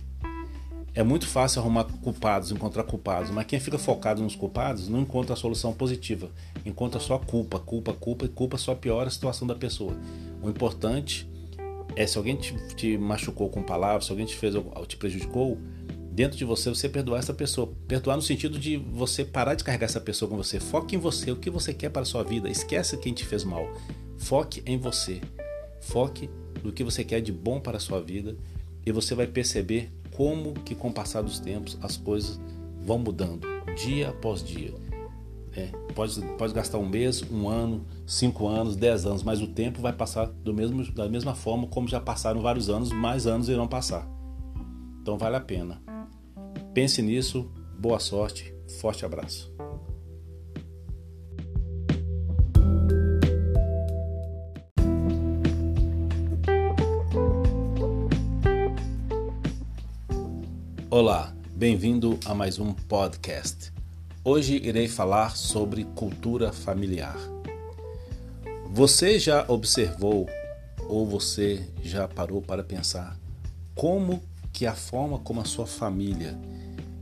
É 0.94 1.02
muito 1.02 1.26
fácil 1.26 1.60
arrumar 1.60 1.84
culpados, 1.84 2.52
encontrar 2.52 2.84
culpados, 2.84 3.30
mas 3.30 3.46
quem 3.46 3.58
fica 3.58 3.76
focado 3.76 4.22
nos 4.22 4.36
culpados 4.36 4.88
não 4.88 5.00
encontra 5.00 5.32
a 5.32 5.36
solução 5.36 5.72
positiva, 5.72 6.30
encontra 6.64 7.00
só 7.00 7.18
culpa, 7.18 7.58
culpa, 7.58 7.92
culpa 7.92 8.26
e 8.26 8.28
culpa 8.28 8.56
só 8.56 8.76
piora 8.76 9.08
a 9.08 9.10
situação 9.10 9.44
da 9.44 9.56
pessoa. 9.56 9.96
O 10.40 10.48
importante 10.48 11.28
é 11.96 12.06
se 12.06 12.16
alguém 12.16 12.36
te, 12.36 12.54
te 12.76 12.96
machucou 12.96 13.48
com 13.48 13.60
palavras, 13.60 14.04
se 14.04 14.12
alguém 14.12 14.24
te 14.24 14.36
fez 14.36 14.54
te 14.86 14.96
prejudicou, 14.96 15.58
dentro 16.12 16.38
de 16.38 16.44
você 16.44 16.70
você 16.70 16.88
perdoar 16.88 17.18
essa 17.18 17.34
pessoa. 17.34 17.72
Perdoar 17.88 18.14
no 18.14 18.22
sentido 18.22 18.56
de 18.56 18.76
você 18.76 19.24
parar 19.24 19.56
de 19.56 19.64
carregar 19.64 19.86
essa 19.86 20.00
pessoa 20.00 20.30
com 20.30 20.36
você. 20.36 20.60
Foque 20.60 20.94
em 20.94 20.98
você, 20.98 21.32
o 21.32 21.36
que 21.36 21.50
você 21.50 21.74
quer 21.74 21.88
para 21.88 22.02
a 22.02 22.06
sua 22.06 22.22
vida. 22.22 22.48
Esquece 22.48 22.96
quem 22.98 23.12
te 23.12 23.24
fez 23.24 23.42
mal. 23.42 23.68
Foque 24.16 24.62
em 24.64 24.78
você. 24.78 25.20
Foque 25.80 26.30
no 26.62 26.72
que 26.72 26.84
você 26.84 27.02
quer 27.02 27.20
de 27.20 27.32
bom 27.32 27.58
para 27.58 27.78
a 27.78 27.80
sua 27.80 28.00
vida 28.00 28.36
e 28.86 28.92
você 28.92 29.14
vai 29.14 29.26
perceber 29.26 29.90
como 30.16 30.52
que 30.54 30.74
com 30.74 30.88
o 30.88 30.92
passar 30.92 31.22
dos 31.22 31.38
tempos 31.38 31.78
as 31.82 31.96
coisas 31.96 32.40
vão 32.80 32.98
mudando 32.98 33.46
dia 33.76 34.10
após 34.10 34.42
dia. 34.42 34.72
É, 35.56 35.66
pode, 35.94 36.20
pode 36.36 36.52
gastar 36.52 36.78
um 36.78 36.88
mês, 36.88 37.22
um 37.30 37.48
ano, 37.48 37.86
cinco 38.06 38.48
anos, 38.48 38.74
dez 38.74 39.06
anos, 39.06 39.22
mas 39.22 39.40
o 39.40 39.46
tempo 39.46 39.80
vai 39.80 39.92
passar 39.92 40.26
do 40.26 40.52
mesmo, 40.52 40.84
da 40.92 41.08
mesma 41.08 41.34
forma 41.34 41.68
como 41.68 41.86
já 41.86 42.00
passaram 42.00 42.40
vários 42.40 42.68
anos, 42.68 42.90
mais 42.90 43.26
anos 43.26 43.48
irão 43.48 43.68
passar. 43.68 44.08
Então 45.00 45.16
vale 45.16 45.36
a 45.36 45.40
pena. 45.40 45.80
Pense 46.72 47.00
nisso, 47.02 47.48
boa 47.78 48.00
sorte, 48.00 48.52
forte 48.80 49.04
abraço. 49.04 49.53
Olá, 60.96 61.34
bem-vindo 61.50 62.20
a 62.24 62.36
mais 62.36 62.60
um 62.60 62.72
podcast. 62.72 63.72
Hoje 64.22 64.60
irei 64.62 64.86
falar 64.86 65.36
sobre 65.36 65.82
cultura 65.82 66.52
familiar. 66.52 67.16
Você 68.70 69.18
já 69.18 69.44
observou 69.48 70.28
ou 70.88 71.04
você 71.04 71.68
já 71.82 72.06
parou 72.06 72.40
para 72.40 72.62
pensar 72.62 73.18
como 73.74 74.22
que 74.52 74.66
a 74.66 74.74
forma 74.76 75.18
como 75.18 75.40
a 75.40 75.44
sua 75.44 75.66
família 75.66 76.38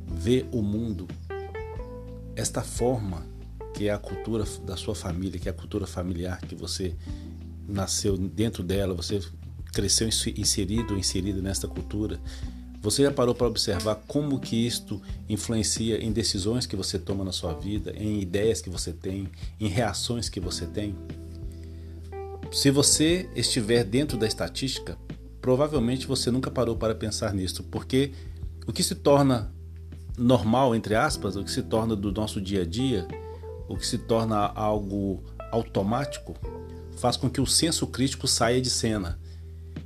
vê 0.07 0.47
o 0.53 0.63
mundo, 0.63 1.07
esta 2.35 2.63
forma 2.63 3.27
que 3.75 3.89
é 3.89 3.93
a 3.93 3.99
cultura 3.99 4.45
da 4.65 4.75
sua 4.75 4.95
família, 4.95 5.39
que 5.39 5.51
é 5.51 5.53
a 5.53 5.55
cultura 5.55 5.87
familiar 5.87 6.41
que 6.41 6.55
você 6.55 6.97
nasceu 7.69 8.17
dentro 8.17 8.63
dela, 8.63 8.95
você 8.95 9.21
cresceu 9.71 10.09
inserido, 10.09 10.97
inserido 10.97 11.43
nesta 11.43 11.69
cultura, 11.69 12.19
você 12.83 13.05
já 13.05 13.12
parou 13.12 13.33
para 13.33 13.47
observar 13.47 13.95
como 14.09 14.41
que 14.41 14.67
isto 14.67 15.01
influencia 15.29 16.05
em 16.05 16.11
decisões 16.11 16.67
que 16.67 16.75
você 16.75 16.99
toma 16.99 17.25
na 17.25 17.31
sua 17.31 17.55
vida, 17.55 17.95
em 17.97 18.21
ideias 18.21 18.61
que 18.61 18.69
você 18.69 18.93
tem, 18.93 19.29
em 19.61 19.69
reações 19.69 20.29
que 20.29 20.41
você 20.41 20.67
tem? 20.67 20.97
Se 22.51 22.73
você 22.73 23.31
estiver 23.37 23.85
dentro 23.85 24.19
da 24.19 24.27
estatística, 24.27 24.99
provavelmente 25.41 26.09
você 26.09 26.29
nunca 26.29 26.51
parou 26.51 26.77
para 26.77 26.93
pensar 26.93 27.33
nisso, 27.33 27.62
porque 27.62 28.11
o 28.67 28.73
que 28.73 28.83
se 28.83 28.97
torna 28.97 29.53
normal, 30.19 30.75
entre 30.75 30.97
aspas, 30.97 31.37
o 31.37 31.45
que 31.45 31.53
se 31.53 31.62
torna 31.62 31.95
do 31.95 32.11
nosso 32.11 32.41
dia 32.41 32.62
a 32.62 32.67
dia, 32.67 33.07
o 33.69 33.77
que 33.77 33.87
se 33.87 33.97
torna 33.97 34.39
algo 34.39 35.23
automático, 35.53 36.35
faz 36.97 37.17
com 37.17 37.31
que 37.31 37.41
o 37.41 37.47
senso 37.47 37.87
crítico 37.87 38.27
saia 38.27 38.61
de 38.61 38.69
cena 38.69 39.22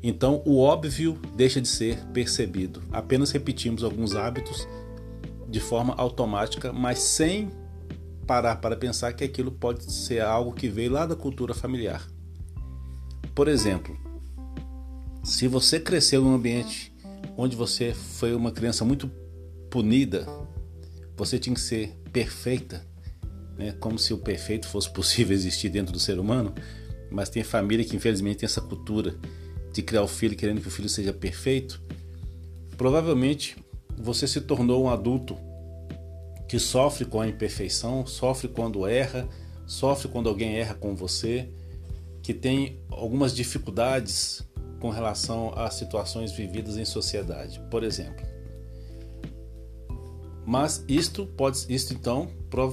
então, 0.03 0.43
o 0.45 0.59
óbvio 0.59 1.19
deixa 1.35 1.61
de 1.61 1.69
ser 1.69 1.99
percebido. 2.13 2.83
Apenas 2.93 3.31
repetimos 3.31 3.83
alguns 3.83 4.15
hábitos 4.15 4.67
de 5.49 5.61
forma 5.61 5.95
automática, 5.97 6.73
mas 6.73 6.99
sem 6.99 7.51
parar 8.27 8.57
para 8.57 8.77
pensar 8.77 9.13
que 9.13 9.25
aquilo 9.25 9.53
pode 9.53 9.91
ser 9.91 10.21
algo 10.21 10.53
que 10.53 10.69
veio 10.69 10.93
lá 10.93 11.07
da 11.07 11.15
cultura 11.15 11.55
familiar. 11.55 12.07
Por 13.35 13.49
exemplo, 13.49 13.97
se 15.23 15.47
você 15.47 15.79
cresceu 15.79 16.23
num 16.23 16.35
ambiente 16.35 16.93
onde 17.37 17.55
você 17.55 17.93
foi 17.93 18.35
uma 18.35 18.51
criança 18.51 18.85
muito 18.85 19.11
punida, 19.71 20.27
você 21.17 21.39
tinha 21.39 21.55
que 21.55 21.61
ser 21.61 21.97
perfeita, 22.13 22.87
né? 23.57 23.73
como 23.73 23.99
se 23.99 24.13
o 24.13 24.19
perfeito 24.19 24.67
fosse 24.67 24.91
possível 24.91 25.35
existir 25.35 25.69
dentro 25.69 25.93
do 25.93 25.99
ser 25.99 26.19
humano, 26.19 26.55
mas 27.11 27.29
tem 27.29 27.45
família 27.45 27.85
que 27.85 27.95
infelizmente 27.95 28.39
tem 28.39 28.47
essa 28.47 28.61
cultura 28.61 29.15
de 29.77 29.83
criar 29.83 30.03
o 30.03 30.09
filho 30.09 30.35
querendo 30.35 30.63
que 30.63 30.69
o 30.69 30.71
filho 30.71 30.89
seja 30.89 31.13
perfeito, 31.13 31.83
provavelmente 32.79 33.57
você 33.95 34.27
se 34.27 34.41
tornou 34.41 34.85
um 34.85 34.89
adulto 34.89 35.37
que 36.49 36.59
sofre 36.59 37.05
com 37.05 37.21
a 37.21 37.29
imperfeição, 37.29 38.07
sofre 38.07 38.49
quando 38.49 38.87
erra, 38.87 39.29
sofre 39.67 40.09
quando 40.09 40.31
alguém 40.31 40.57
erra 40.57 40.75
com 40.75 40.97
você, 40.97 41.51
que 42.23 42.33
tem 42.33 42.81
algumas 42.91 43.35
dificuldades 43.35 44.43
com 44.81 44.89
relação 44.89 45.53
a 45.55 45.71
situações 45.71 46.33
vividas 46.33 46.79
em 46.79 46.85
sociedade, 46.87 47.61
por 47.71 47.85
exemplo. 47.85 48.25
Mas 50.47 50.83
isto 50.89 51.27
pode, 51.27 51.67
isto 51.69 51.93
então 51.93 52.31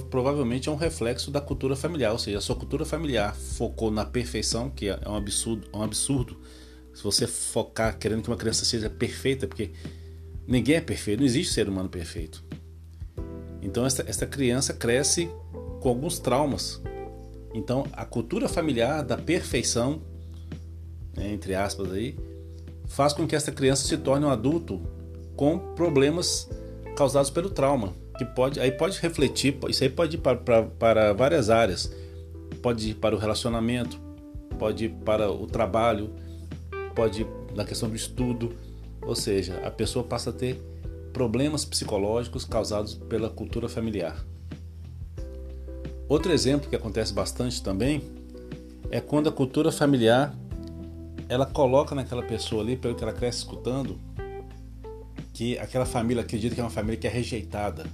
provavelmente 0.08 0.70
é 0.70 0.72
um 0.72 0.76
reflexo 0.76 1.30
da 1.30 1.40
cultura 1.40 1.76
familiar, 1.76 2.12
ou 2.12 2.18
seja, 2.18 2.38
a 2.38 2.40
sua 2.40 2.56
cultura 2.56 2.86
familiar 2.86 3.36
focou 3.36 3.90
na 3.90 4.06
perfeição, 4.06 4.70
que 4.70 4.88
é 4.88 4.98
um 5.06 5.16
absurdo, 5.16 5.68
um 5.74 5.82
absurdo 5.82 6.40
se 6.94 7.02
você 7.02 7.26
focar 7.26 7.98
querendo 7.98 8.22
que 8.22 8.28
uma 8.28 8.36
criança 8.36 8.64
seja 8.64 8.88
perfeita, 8.88 9.46
porque 9.48 9.72
ninguém 10.46 10.76
é 10.76 10.80
perfeito, 10.80 11.18
não 11.18 11.26
existe 11.26 11.52
ser 11.52 11.68
humano 11.68 11.88
perfeito. 11.88 12.42
Então 13.60 13.84
essa, 13.84 14.04
essa 14.06 14.26
criança 14.26 14.72
cresce 14.72 15.28
com 15.80 15.88
alguns 15.88 16.18
traumas. 16.18 16.80
Então 17.52 17.84
a 17.92 18.04
cultura 18.04 18.48
familiar 18.48 19.02
da 19.02 19.16
perfeição, 19.16 20.00
né, 21.16 21.32
entre 21.32 21.54
aspas 21.54 21.92
aí, 21.92 22.16
faz 22.86 23.12
com 23.12 23.26
que 23.26 23.34
essa 23.34 23.50
criança 23.50 23.86
se 23.86 23.96
torne 23.96 24.24
um 24.24 24.30
adulto 24.30 24.80
com 25.36 25.58
problemas 25.74 26.48
causados 26.96 27.30
pelo 27.30 27.50
trauma, 27.50 27.92
que 28.16 28.24
pode 28.24 28.60
aí 28.60 28.70
pode 28.70 29.00
refletir, 29.00 29.56
isso 29.68 29.82
aí 29.82 29.90
pode 29.90 30.16
ir 30.16 30.20
para, 30.20 30.36
para, 30.36 30.62
para 30.62 31.12
várias 31.12 31.50
áreas, 31.50 31.92
pode 32.62 32.90
ir 32.90 32.94
para 32.94 33.16
o 33.16 33.18
relacionamento, 33.18 34.00
pode 34.58 34.84
ir 34.84 34.90
para 35.04 35.30
o 35.30 35.46
trabalho, 35.46 36.14
pode 36.94 37.22
ir 37.22 37.26
na 37.54 37.64
questão 37.64 37.88
do 37.88 37.96
estudo, 37.96 38.54
ou 39.02 39.14
seja, 39.14 39.60
a 39.64 39.70
pessoa 39.70 40.04
passa 40.04 40.30
a 40.30 40.32
ter 40.32 40.60
problemas 41.12 41.64
psicológicos 41.64 42.44
causados 42.44 42.94
pela 42.94 43.28
cultura 43.28 43.68
familiar. 43.68 44.24
Outro 46.08 46.32
exemplo 46.32 46.68
que 46.68 46.76
acontece 46.76 47.12
bastante 47.12 47.62
também 47.62 48.02
é 48.90 49.00
quando 49.00 49.28
a 49.28 49.32
cultura 49.32 49.72
familiar 49.72 50.34
ela 51.28 51.46
coloca 51.46 51.94
naquela 51.94 52.22
pessoa 52.22 52.62
ali, 52.62 52.76
pelo 52.76 52.94
que 52.94 53.02
ela 53.02 53.12
cresce 53.12 53.38
escutando, 53.38 53.98
que 55.32 55.58
aquela 55.58 55.86
família 55.86 56.22
acredita 56.22 56.54
que 56.54 56.60
é 56.60 56.64
uma 56.64 56.70
família 56.70 56.98
que 56.98 57.06
é 57.06 57.10
rejeitada. 57.10 57.86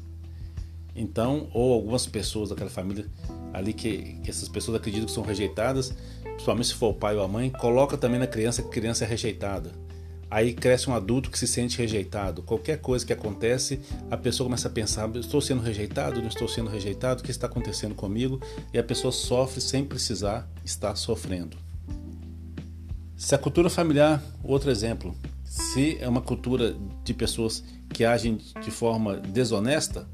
Então, 0.95 1.49
ou 1.54 1.73
algumas 1.73 2.07
pessoas 2.07 2.49
daquela 2.49 2.69
família 2.69 3.07
ali 3.52 3.73
que, 3.73 4.19
que 4.23 4.30
essas 4.30 4.49
pessoas 4.49 4.76
acreditam 4.76 5.07
que 5.07 5.12
são 5.12 5.23
rejeitadas, 5.23 5.95
principalmente 6.40 6.68
se 6.68 6.75
for 6.75 6.88
o 6.88 6.94
pai 6.94 7.16
ou 7.16 7.23
a 7.23 7.28
mãe, 7.28 7.50
coloca 7.50 7.99
também 7.99 8.18
na 8.18 8.26
criança 8.26 8.62
que 8.62 8.68
a 8.68 8.73
criança 8.73 9.04
é 9.04 9.06
rejeitada. 9.06 9.73
Aí 10.30 10.54
cresce 10.54 10.88
um 10.88 10.94
adulto 10.94 11.30
que 11.30 11.38
se 11.38 11.47
sente 11.47 11.76
rejeitado. 11.76 12.42
Qualquer 12.42 12.80
coisa 12.80 13.04
que 13.04 13.12
acontece, 13.12 13.80
a 14.11 14.16
pessoa 14.16 14.47
começa 14.47 14.68
a 14.68 14.70
pensar: 14.70 15.14
estou 15.16 15.40
sendo 15.40 15.61
rejeitado, 15.61 16.20
não 16.20 16.28
estou 16.28 16.49
sendo 16.49 16.70
rejeitado, 16.70 17.20
o 17.20 17.25
que 17.25 17.30
está 17.30 17.47
acontecendo 17.47 17.94
comigo? 17.94 18.40
E 18.73 18.78
a 18.78 18.82
pessoa 18.82 19.12
sofre 19.12 19.61
sem 19.61 19.85
precisar 19.85 20.49
estar 20.64 20.97
sofrendo. 20.97 21.59
Se 23.16 23.35
a 23.35 23.38
cultura 23.38 23.68
familiar, 23.68 24.23
outro 24.42 24.70
exemplo, 24.70 25.14
se 25.44 25.99
é 26.00 26.09
uma 26.09 26.23
cultura 26.23 26.75
de 27.04 27.12
pessoas 27.12 27.62
que 27.92 28.02
agem 28.02 28.38
de 28.62 28.70
forma 28.70 29.16
desonesta, 29.16 30.09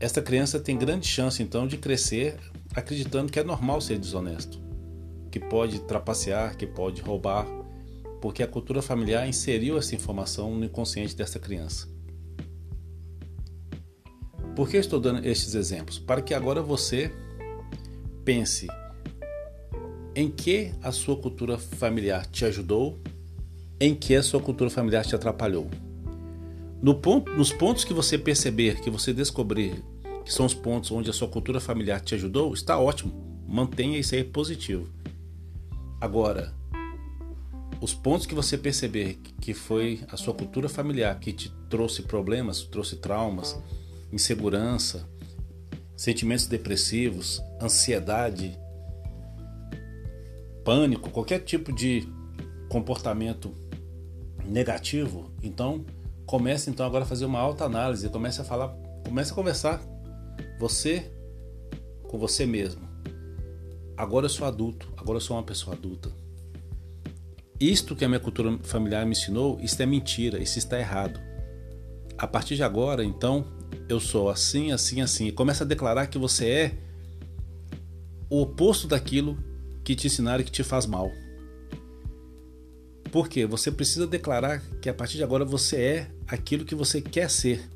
esta 0.00 0.22
criança 0.22 0.58
tem 0.58 0.78
grande 0.78 1.06
chance 1.06 1.42
então 1.42 1.66
de 1.66 1.76
crescer 1.76 2.38
acreditando 2.74 3.30
que 3.30 3.40
é 3.40 3.44
normal 3.44 3.80
ser 3.80 3.98
desonesto, 3.98 4.67
que 5.30 5.38
pode 5.38 5.80
trapacear, 5.80 6.56
que 6.56 6.66
pode 6.66 7.02
roubar, 7.02 7.46
porque 8.20 8.42
a 8.42 8.46
cultura 8.46 8.82
familiar 8.82 9.28
inseriu 9.28 9.78
essa 9.78 9.94
informação 9.94 10.54
no 10.54 10.64
inconsciente 10.64 11.14
dessa 11.14 11.38
criança. 11.38 11.88
Por 14.56 14.68
que 14.68 14.76
estou 14.76 14.98
dando 14.98 15.24
estes 15.24 15.54
exemplos? 15.54 15.98
Para 15.98 16.20
que 16.20 16.34
agora 16.34 16.60
você 16.60 17.12
pense 18.24 18.66
em 20.14 20.28
que 20.28 20.72
a 20.82 20.90
sua 20.90 21.16
cultura 21.16 21.56
familiar 21.56 22.26
te 22.26 22.44
ajudou, 22.44 22.98
em 23.80 23.94
que 23.94 24.16
a 24.16 24.22
sua 24.22 24.40
cultura 24.40 24.68
familiar 24.68 25.04
te 25.06 25.14
atrapalhou. 25.14 25.70
No 26.82 26.94
ponto, 26.94 27.30
nos 27.32 27.52
pontos 27.52 27.84
que 27.84 27.94
você 27.94 28.18
perceber, 28.18 28.80
que 28.80 28.90
você 28.90 29.12
descobrir 29.12 29.82
que 30.24 30.34
são 30.34 30.44
os 30.44 30.52
pontos 30.52 30.90
onde 30.90 31.08
a 31.08 31.12
sua 31.12 31.26
cultura 31.26 31.58
familiar 31.58 32.00
te 32.00 32.14
ajudou, 32.14 32.52
está 32.52 32.78
ótimo. 32.78 33.12
Mantenha 33.48 33.98
isso 33.98 34.14
aí 34.14 34.22
positivo. 34.22 34.86
Agora, 36.00 36.54
os 37.80 37.94
pontos 37.94 38.26
que 38.26 38.34
você 38.34 38.56
perceber 38.56 39.18
que 39.40 39.54
foi 39.54 40.00
a 40.10 40.16
sua 40.16 40.34
cultura 40.34 40.68
familiar 40.68 41.18
que 41.18 41.32
te 41.32 41.50
trouxe 41.68 42.02
problemas, 42.02 42.62
trouxe 42.62 42.96
traumas, 42.96 43.60
insegurança, 44.12 45.08
sentimentos 45.96 46.46
depressivos, 46.46 47.42
ansiedade, 47.60 48.58
pânico, 50.64 51.10
qualquer 51.10 51.40
tipo 51.40 51.72
de 51.72 52.08
comportamento 52.68 53.52
negativo, 54.44 55.32
então 55.42 55.84
comece 56.26 56.70
então 56.70 56.84
agora 56.86 57.04
a 57.04 57.06
fazer 57.06 57.24
uma 57.24 57.38
alta 57.38 57.64
análise, 57.64 58.08
comece 58.08 58.40
a 58.40 58.44
falar, 58.44 58.68
comece 59.04 59.32
a 59.32 59.34
conversar 59.34 59.80
você 60.58 61.10
com 62.08 62.18
você 62.18 62.44
mesmo. 62.46 62.87
Agora 63.98 64.26
eu 64.26 64.30
sou 64.30 64.46
adulto, 64.46 64.88
agora 64.96 65.16
eu 65.16 65.20
sou 65.20 65.36
uma 65.36 65.42
pessoa 65.42 65.74
adulta. 65.74 66.08
Isto 67.60 67.96
que 67.96 68.04
a 68.04 68.08
minha 68.08 68.20
cultura 68.20 68.56
familiar 68.62 69.04
me 69.04 69.10
ensinou, 69.10 69.58
isso 69.60 69.82
é 69.82 69.86
mentira, 69.86 70.40
isso 70.40 70.56
está 70.56 70.78
errado. 70.78 71.18
A 72.16 72.24
partir 72.24 72.54
de 72.54 72.62
agora, 72.62 73.04
então, 73.04 73.44
eu 73.88 73.98
sou 73.98 74.30
assim, 74.30 74.70
assim, 74.70 75.00
assim. 75.00 75.26
E 75.26 75.32
começa 75.32 75.64
a 75.64 75.66
declarar 75.66 76.06
que 76.06 76.16
você 76.16 76.48
é 76.48 76.78
o 78.30 78.42
oposto 78.42 78.86
daquilo 78.86 79.36
que 79.82 79.96
te 79.96 80.06
ensinaram 80.06 80.44
que 80.44 80.52
te 80.52 80.62
faz 80.62 80.86
mal. 80.86 81.10
Por 83.10 83.28
quê? 83.28 83.46
Você 83.46 83.72
precisa 83.72 84.06
declarar 84.06 84.60
que 84.80 84.88
a 84.88 84.94
partir 84.94 85.16
de 85.16 85.24
agora 85.24 85.44
você 85.44 85.76
é 85.76 86.10
aquilo 86.28 86.64
que 86.64 86.74
você 86.76 87.02
quer 87.02 87.28
ser. 87.28 87.68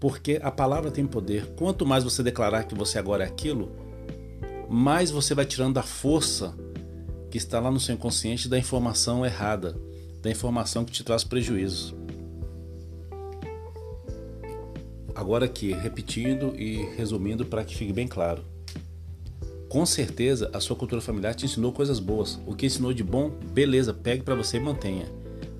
Porque 0.00 0.40
a 0.42 0.50
palavra 0.50 0.90
tem 0.90 1.06
poder. 1.06 1.44
Quanto 1.56 1.84
mais 1.84 2.04
você 2.04 2.22
declarar 2.22 2.64
que 2.64 2.74
você 2.74 2.98
agora 2.98 3.24
é 3.24 3.26
aquilo, 3.26 3.87
mais 4.68 5.10
você 5.10 5.34
vai 5.34 5.46
tirando 5.46 5.78
a 5.78 5.82
força 5.82 6.54
que 7.30 7.38
está 7.38 7.60
lá 7.60 7.70
no 7.70 7.80
seu 7.80 7.94
inconsciente 7.94 8.48
da 8.48 8.58
informação 8.58 9.24
errada, 9.24 9.76
da 10.22 10.30
informação 10.30 10.84
que 10.84 10.92
te 10.92 11.04
traz 11.04 11.24
prejuízos. 11.24 11.94
Agora 15.14 15.46
aqui, 15.46 15.72
repetindo 15.72 16.54
e 16.56 16.76
resumindo 16.96 17.44
para 17.44 17.64
que 17.64 17.76
fique 17.76 17.92
bem 17.92 18.06
claro. 18.06 18.44
Com 19.68 19.84
certeza 19.84 20.50
a 20.52 20.60
sua 20.60 20.76
cultura 20.76 21.02
familiar 21.02 21.34
te 21.34 21.44
ensinou 21.44 21.72
coisas 21.72 21.98
boas. 21.98 22.38
O 22.46 22.54
que 22.54 22.66
ensinou 22.66 22.92
de 22.92 23.02
bom, 23.02 23.30
beleza, 23.52 23.92
pegue 23.92 24.22
para 24.22 24.34
você 24.34 24.56
e 24.58 24.60
mantenha. 24.60 25.06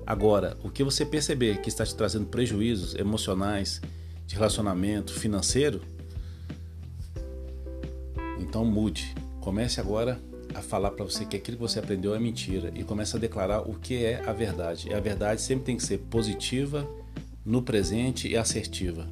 Agora, 0.05 0.57
o 0.63 0.69
que 0.69 0.83
você 0.83 1.05
perceber 1.05 1.61
que 1.61 1.69
está 1.69 1.85
te 1.85 1.93
trazendo 1.93 2.25
prejuízos 2.25 2.95
emocionais, 2.95 3.81
de 4.25 4.35
relacionamento, 4.35 5.13
financeiro, 5.13 5.81
então 8.49 8.65
mude. 8.65 9.15
Comece 9.39 9.79
agora 9.79 10.19
a 10.55 10.61
falar 10.61 10.91
para 10.91 11.05
você 11.05 11.23
que 11.23 11.37
aquilo 11.37 11.57
que 11.57 11.61
você 11.61 11.77
aprendeu 11.77 12.15
é 12.15 12.19
mentira 12.19 12.71
e 12.75 12.83
começa 12.83 13.15
a 13.15 13.19
declarar 13.19 13.61
o 13.61 13.75
que 13.75 14.03
é 14.03 14.21
a 14.25 14.33
verdade. 14.33 14.89
E 14.89 14.93
a 14.93 14.99
verdade 14.99 15.41
sempre 15.41 15.65
tem 15.65 15.77
que 15.77 15.83
ser 15.83 15.99
positiva, 15.99 16.89
no 17.45 17.61
presente 17.61 18.27
e 18.27 18.35
assertiva. 18.35 19.07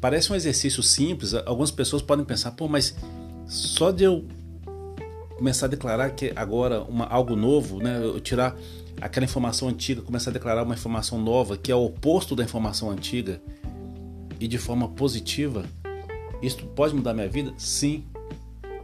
Parece 0.00 0.32
um 0.32 0.36
exercício 0.36 0.82
simples, 0.82 1.34
algumas 1.34 1.70
pessoas 1.70 2.00
podem 2.00 2.24
pensar, 2.24 2.52
pô, 2.52 2.66
mas 2.66 2.96
só 3.46 3.90
de 3.90 4.04
eu 4.04 4.24
começar 5.36 5.66
a 5.66 5.68
declarar 5.68 6.10
que 6.10 6.32
agora 6.34 6.82
uma, 6.82 7.06
algo 7.06 7.36
novo, 7.36 7.78
né, 7.78 8.00
eu 8.02 8.18
tirar 8.20 8.56
aquela 9.00 9.24
informação 9.24 9.68
antiga, 9.68 10.02
começar 10.02 10.30
a 10.30 10.32
declarar 10.32 10.62
uma 10.62 10.74
informação 10.74 11.20
nova 11.20 11.56
que 11.56 11.70
é 11.70 11.74
o 11.74 11.84
oposto 11.84 12.34
da 12.34 12.42
informação 12.42 12.90
antiga 12.90 13.40
e 14.38 14.48
de 14.48 14.58
forma 14.58 14.88
positiva, 14.88 15.64
isso 16.42 16.64
pode 16.68 16.94
mudar 16.94 17.12
minha 17.12 17.28
vida? 17.28 17.52
Sim, 17.58 18.04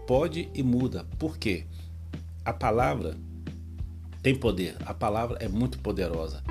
pode 0.07 0.49
e 0.55 0.62
muda. 0.62 1.05
Por 1.19 1.37
quê? 1.37 1.64
A 2.45 2.53
palavra 2.53 3.16
tem 4.23 4.35
poder, 4.35 4.77
a 4.85 4.95
palavra 4.95 5.38
é 5.40 5.49
muito 5.49 5.79
poderosa. 5.79 6.42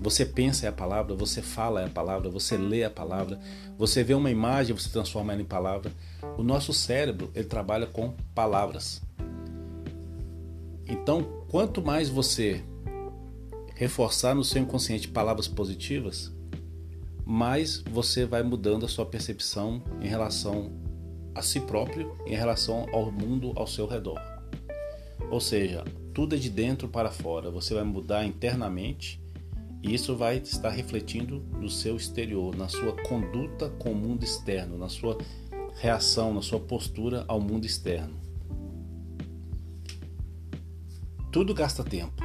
Você 0.00 0.26
pensa 0.26 0.66
é 0.66 0.68
a 0.68 0.72
palavra, 0.72 1.14
você 1.14 1.40
fala 1.40 1.82
é 1.82 1.86
a 1.86 1.90
palavra, 1.90 2.28
você 2.28 2.56
lê 2.56 2.82
a 2.82 2.90
palavra, 2.90 3.38
você 3.78 4.02
vê 4.02 4.14
uma 4.14 4.30
imagem, 4.30 4.74
você 4.74 4.88
transforma 4.88 5.32
ela 5.32 5.42
em 5.42 5.44
palavra. 5.44 5.92
O 6.36 6.42
nosso 6.42 6.72
cérebro, 6.72 7.30
ele 7.34 7.44
trabalha 7.44 7.86
com 7.86 8.12
palavras. 8.34 9.00
Então, 10.88 11.22
quanto 11.48 11.80
mais 11.80 12.08
você 12.08 12.64
reforçar 13.76 14.34
no 14.34 14.42
seu 14.44 14.60
inconsciente 14.60 15.08
palavras 15.08 15.46
positivas, 15.46 16.32
mais 17.24 17.82
você 17.90 18.26
vai 18.26 18.42
mudando 18.42 18.84
a 18.84 18.88
sua 18.88 19.06
percepção 19.06 19.82
em 20.00 20.08
relação 20.08 20.72
a 21.34 21.42
si 21.42 21.60
próprio 21.60 22.16
em 22.26 22.34
relação 22.34 22.86
ao 22.92 23.10
mundo 23.10 23.52
ao 23.56 23.66
seu 23.66 23.86
redor. 23.86 24.20
Ou 25.30 25.40
seja, 25.40 25.84
tudo 26.12 26.34
é 26.34 26.38
de 26.38 26.50
dentro 26.50 26.88
para 26.88 27.10
fora. 27.10 27.50
Você 27.50 27.74
vai 27.74 27.84
mudar 27.84 28.24
internamente 28.24 29.20
e 29.82 29.94
isso 29.94 30.16
vai 30.16 30.38
estar 30.38 30.70
refletindo 30.70 31.40
no 31.58 31.68
seu 31.68 31.96
exterior, 31.96 32.54
na 32.56 32.68
sua 32.68 32.92
conduta 33.02 33.70
com 33.70 33.92
o 33.92 33.94
mundo 33.94 34.22
externo, 34.22 34.78
na 34.78 34.88
sua 34.88 35.18
reação, 35.74 36.32
na 36.34 36.42
sua 36.42 36.60
postura 36.60 37.24
ao 37.26 37.40
mundo 37.40 37.64
externo. 37.64 38.20
Tudo 41.32 41.54
gasta 41.54 41.82
tempo. 41.82 42.22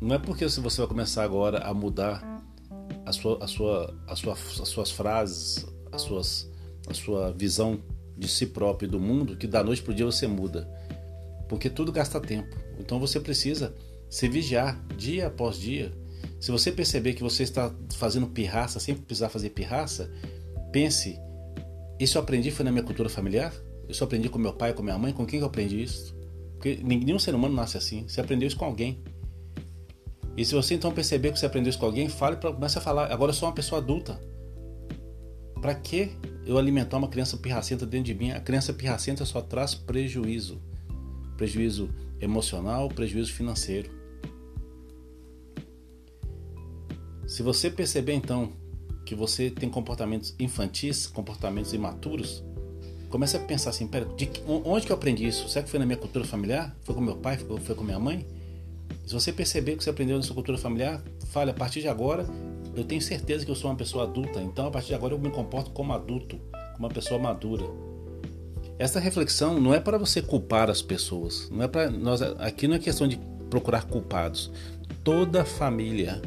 Não 0.00 0.14
é 0.14 0.18
porque 0.18 0.46
você 0.46 0.60
vai 0.60 0.86
começar 0.86 1.24
agora 1.24 1.58
a 1.60 1.72
mudar 1.72 2.44
a 3.06 3.12
sua, 3.12 3.42
a 3.42 3.46
sua, 3.46 3.94
a 4.06 4.14
sua, 4.14 4.32
as 4.34 4.68
suas 4.68 4.90
frases, 4.90 5.66
as 5.90 6.02
suas, 6.02 6.50
a 6.86 6.92
sua 6.92 7.32
visão 7.32 7.80
de 8.16 8.28
si 8.28 8.46
próprio 8.46 8.86
e 8.86 8.90
do 8.90 8.98
mundo 8.98 9.36
que 9.36 9.46
da 9.46 9.62
noite 9.62 9.82
para 9.82 9.92
o 9.92 9.94
dia 9.94 10.06
você 10.06 10.26
muda. 10.26 10.68
Porque 11.48 11.70
tudo 11.70 11.92
gasta 11.92 12.20
tempo. 12.20 12.56
Então 12.78 12.98
você 12.98 13.20
precisa 13.20 13.74
se 14.08 14.28
vigiar 14.28 14.80
dia 14.96 15.26
após 15.26 15.58
dia. 15.58 15.92
Se 16.40 16.50
você 16.50 16.72
perceber 16.72 17.14
que 17.14 17.22
você 17.22 17.42
está 17.42 17.72
fazendo 17.94 18.26
pirraça 18.26 18.80
sem 18.80 18.94
precisar 18.94 19.28
fazer 19.28 19.50
pirraça, 19.50 20.10
pense: 20.72 21.18
isso 21.98 22.18
eu 22.18 22.22
aprendi 22.22 22.50
foi 22.50 22.64
na 22.64 22.72
minha 22.72 22.84
cultura 22.84 23.08
familiar? 23.08 23.54
Isso 23.88 24.02
eu 24.02 24.06
aprendi 24.06 24.28
com 24.28 24.38
meu 24.38 24.52
pai, 24.52 24.72
com 24.72 24.82
minha 24.82 24.98
mãe? 24.98 25.12
Com 25.12 25.24
quem 25.24 25.40
eu 25.40 25.46
aprendi 25.46 25.82
isso? 25.82 26.14
Porque 26.54 26.80
nenhum 26.82 27.18
ser 27.18 27.34
humano 27.34 27.54
nasce 27.54 27.76
assim. 27.76 28.06
Você 28.08 28.20
aprendeu 28.20 28.46
isso 28.46 28.56
com 28.56 28.64
alguém. 28.64 29.02
E 30.36 30.44
se 30.44 30.54
você 30.54 30.74
então 30.74 30.92
perceber 30.92 31.32
que 31.32 31.38
você 31.38 31.46
aprendeu 31.46 31.70
isso 31.70 31.78
com 31.78 31.86
alguém, 31.86 32.08
fale 32.08 32.36
comece 32.36 32.78
a 32.78 32.80
falar. 32.80 33.10
Agora 33.12 33.30
eu 33.30 33.34
sou 33.34 33.48
uma 33.48 33.54
pessoa 33.54 33.80
adulta. 33.80 34.20
Para 35.66 35.74
que 35.74 36.12
eu 36.46 36.58
alimentar 36.58 36.96
uma 36.96 37.08
criança 37.08 37.36
pirracenta 37.36 37.84
dentro 37.84 38.06
de 38.06 38.14
mim? 38.14 38.30
A 38.30 38.38
criança 38.38 38.72
pirracenta 38.72 39.24
só 39.24 39.40
traz 39.40 39.74
prejuízo. 39.74 40.62
Prejuízo 41.36 41.90
emocional, 42.20 42.88
prejuízo 42.88 43.32
financeiro. 43.32 43.90
Se 47.26 47.42
você 47.42 47.68
perceber 47.68 48.12
então 48.12 48.52
que 49.04 49.12
você 49.12 49.50
tem 49.50 49.68
comportamentos 49.68 50.36
infantis, 50.38 51.08
comportamentos 51.08 51.72
imaturos, 51.72 52.44
comece 53.10 53.36
a 53.36 53.40
pensar 53.40 53.70
assim, 53.70 53.88
pera, 53.88 54.04
de, 54.16 54.30
onde 54.46 54.86
que 54.86 54.92
eu 54.92 54.96
aprendi 54.96 55.26
isso? 55.26 55.48
Será 55.48 55.64
que 55.64 55.68
foi 55.68 55.80
na 55.80 55.84
minha 55.84 55.98
cultura 55.98 56.24
familiar? 56.24 56.76
Foi 56.84 56.94
com 56.94 57.00
meu 57.00 57.16
pai? 57.16 57.38
Foi, 57.38 57.58
foi 57.58 57.74
com 57.74 57.82
minha 57.82 57.98
mãe? 57.98 58.24
Se 59.04 59.12
você 59.12 59.32
perceber 59.32 59.76
que 59.76 59.82
você 59.82 59.90
aprendeu 59.90 60.16
na 60.16 60.22
sua 60.22 60.36
cultura 60.36 60.56
familiar, 60.56 61.02
fale, 61.32 61.50
a 61.50 61.54
partir 61.54 61.80
de 61.80 61.88
agora, 61.88 62.24
eu 62.76 62.84
tenho 62.84 63.00
certeza 63.00 63.44
que 63.44 63.50
eu 63.50 63.54
sou 63.54 63.70
uma 63.70 63.76
pessoa 63.76 64.04
adulta, 64.04 64.40
então 64.40 64.66
a 64.66 64.70
partir 64.70 64.88
de 64.88 64.94
agora 64.94 65.14
eu 65.14 65.18
me 65.18 65.30
comporto 65.30 65.70
como 65.70 65.92
adulto, 65.94 66.38
como 66.74 66.86
uma 66.86 66.90
pessoa 66.90 67.18
madura. 67.18 67.64
Essa 68.78 69.00
reflexão 69.00 69.58
não 69.58 69.72
é 69.72 69.80
para 69.80 69.96
você 69.96 70.20
culpar 70.20 70.68
as 70.68 70.82
pessoas, 70.82 71.48
não 71.50 71.62
é 71.62 71.68
para 71.68 71.90
nós 71.90 72.20
aqui 72.20 72.68
não 72.68 72.76
é 72.76 72.78
questão 72.78 73.08
de 73.08 73.18
procurar 73.48 73.84
culpados. 73.86 74.52
Toda 75.02 75.44
família, 75.44 76.20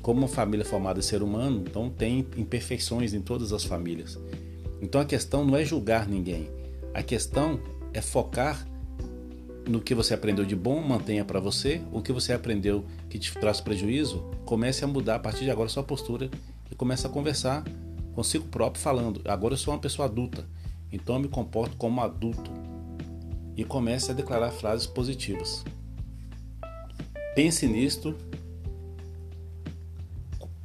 como 0.00 0.20
uma 0.20 0.28
família 0.28 0.64
formada 0.64 1.00
de 1.00 1.04
ser 1.04 1.22
humano, 1.22 1.62
então 1.66 1.90
tem 1.90 2.26
imperfeições 2.36 3.12
em 3.12 3.20
todas 3.20 3.52
as 3.52 3.64
famílias. 3.64 4.18
Então 4.80 5.00
a 5.00 5.04
questão 5.04 5.44
não 5.44 5.56
é 5.56 5.64
julgar 5.64 6.08
ninguém. 6.08 6.48
A 6.94 7.02
questão 7.02 7.60
é 7.92 8.00
focar 8.00 8.66
no 9.68 9.80
que 9.80 9.94
você 9.94 10.14
aprendeu 10.14 10.44
de 10.44 10.56
bom, 10.56 10.80
mantenha 10.80 11.24
para 11.24 11.40
você. 11.40 11.82
O 11.92 12.02
que 12.02 12.12
você 12.12 12.32
aprendeu 12.32 12.84
que 13.08 13.18
te 13.18 13.32
traz 13.34 13.60
prejuízo, 13.60 14.24
comece 14.44 14.84
a 14.84 14.88
mudar 14.88 15.16
a 15.16 15.18
partir 15.18 15.44
de 15.44 15.50
agora 15.50 15.68
sua 15.68 15.82
postura 15.82 16.30
e 16.70 16.74
comece 16.74 17.06
a 17.06 17.10
conversar 17.10 17.64
consigo 18.14 18.46
próprio 18.48 18.82
falando: 18.82 19.20
agora 19.24 19.54
eu 19.54 19.58
sou 19.58 19.74
uma 19.74 19.80
pessoa 19.80 20.06
adulta, 20.06 20.46
então 20.90 21.16
eu 21.16 21.20
me 21.20 21.28
comporto 21.28 21.76
como 21.76 22.00
adulto. 22.00 22.50
E 23.54 23.64
comece 23.64 24.10
a 24.10 24.14
declarar 24.14 24.50
frases 24.50 24.86
positivas. 24.86 25.62
Pense 27.34 27.66
nisto. 27.66 28.16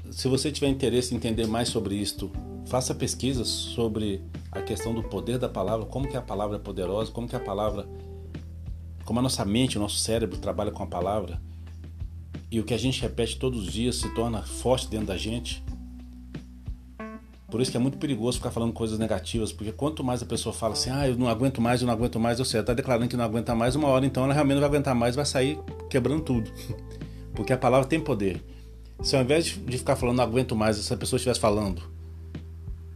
Se 0.10 0.30
você 0.30 0.52
tiver 0.52 0.70
interesse 0.70 1.14
em 1.14 1.18
entender 1.18 1.46
mais 1.46 1.68
sobre 1.68 1.96
isto, 1.96 2.32
faça 2.66 2.96
pesquisas 2.96 3.48
sobre 3.48 4.22
a 4.52 4.62
questão 4.62 4.94
do 4.94 5.04
poder 5.04 5.38
da 5.38 5.50
palavra, 5.50 5.86
como 5.86 6.08
que 6.08 6.18
a 6.18 6.22
palavra 6.22 6.56
é 6.56 6.60
poderosa, 6.60 7.12
como 7.12 7.28
que 7.28 7.36
a 7.36 7.40
palavra, 7.40 7.88
como 9.08 9.20
a 9.20 9.24
nossa 9.24 9.46
mente, 9.46 9.78
o 9.78 9.82
nosso 9.82 10.00
cérebro 10.00 10.38
trabalha 10.38 10.70
com 10.70 10.84
a 10.84 10.86
palavra 10.86 11.41
e 12.52 12.60
o 12.60 12.65
que 12.65 12.74
a 12.74 12.78
gente 12.78 13.02
repete 13.02 13.39
todos 13.39 13.65
os 13.65 13.72
dias 13.72 13.96
se 13.96 14.13
torna 14.13 14.41
forte 14.41 14.89
dentro 14.89 15.08
da 15.08 15.15
gente. 15.15 15.63
Por 17.50 17.62
isso 17.62 17.72
que 17.72 17.78
é 17.78 17.80
muito 17.80 17.98
perigoso 17.98 18.39
ficar 18.39 18.52
falando 18.52 18.74
coisas 18.74 19.00
negativas, 19.00 19.54
porque 19.54 19.72
quanto 19.72 20.04
mais 20.04 20.22
a 20.22 20.26
pessoa 20.26 20.52
fala 20.52 20.74
assim, 20.74 20.89
ah, 20.89 21.08
eu 21.08 21.15
não 21.15 21.30
aguento 21.30 21.62
mais, 21.62 21.80
eu 21.80 21.88
não 21.88 21.93
aguento 21.93 22.20
mais, 22.20 22.38
ou 22.39 22.43
seja, 22.43 22.60
está 22.60 22.74
declarando 22.74 23.08
que 23.08 23.15
não 23.15 23.24
aguenta 23.24 23.56
mais, 23.56 23.78
uma 23.78 23.88
hora 23.88 24.06
então 24.06 24.26
ela 24.26 24.34
realmente 24.34 24.56
não 24.56 24.62
vai 24.62 24.70
aguentar 24.72 24.93
mais, 24.93 25.15
vai 25.15 25.26
sair 25.26 25.58
quebrando 25.89 26.24
tudo. 26.24 26.52
Porque 27.34 27.54
a 27.54 27.58
palavra 27.58 27.88
tem 27.88 28.02
poder. 28.02 28.43
Se 29.02 29.15
ao 29.15 29.22
invés 29.22 29.46
de 29.46 29.78
ficar 29.78 29.96
falando 29.96 30.17
não 30.17 30.24
aguento 30.26 30.54
mais, 30.54 30.76
se 30.76 30.93
a 30.93 30.98
pessoa 30.98 31.15
estivesse 31.15 31.39
falando, 31.39 31.82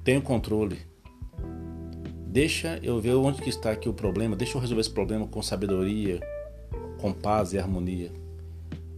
tenho 0.04 0.22
controle, 0.22 0.78
deixa 2.32 2.80
eu 2.82 3.00
ver 3.00 3.14
onde 3.16 3.42
que 3.42 3.50
está 3.50 3.72
aqui 3.72 3.90
o 3.90 3.94
problema, 3.94 4.36
deixa 4.36 4.58
eu 4.58 4.62
resolver 4.62 4.80
esse 4.80 4.90
problema 4.90 5.28
com 5.28 5.42
sabedoria, 5.42 6.20
com 7.00 7.12
paz 7.12 7.52
e 7.52 7.60
harmonia. 7.60 8.10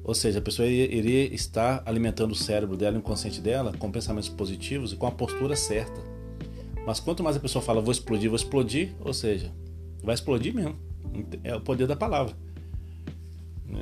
Ou 0.04 0.14
seja, 0.14 0.40
a 0.40 0.42
pessoa 0.42 0.68
iria 0.68 1.34
estar 1.34 1.82
alimentando 1.86 2.34
o 2.34 2.36
cérebro 2.36 2.78
dela, 2.78 2.98
o 2.98 3.00
inconsciente 3.00 3.42
dela, 3.42 3.74
com 3.80 3.90
pensamentos 3.90 4.30
positivos 4.30 4.94
e 4.94 4.96
com 4.98 5.08
a 5.08 5.12
postura 5.12 5.56
certa. 5.56 6.00
Mas 6.86 7.00
quanto 7.00 7.24
mais 7.24 7.36
a 7.36 7.40
pessoa 7.40 7.62
fala, 7.62 7.82
vou 7.82 7.92
explodir, 7.92 8.30
vou 8.30 8.36
explodir, 8.36 8.94
ou 9.00 9.14
seja, 9.14 9.52
vai 10.04 10.14
explodir 10.14 10.54
mesmo. 10.54 10.76
É 11.44 11.56
o 11.56 11.62
poder 11.62 11.88
da 11.88 11.96
palavra. 11.96 12.36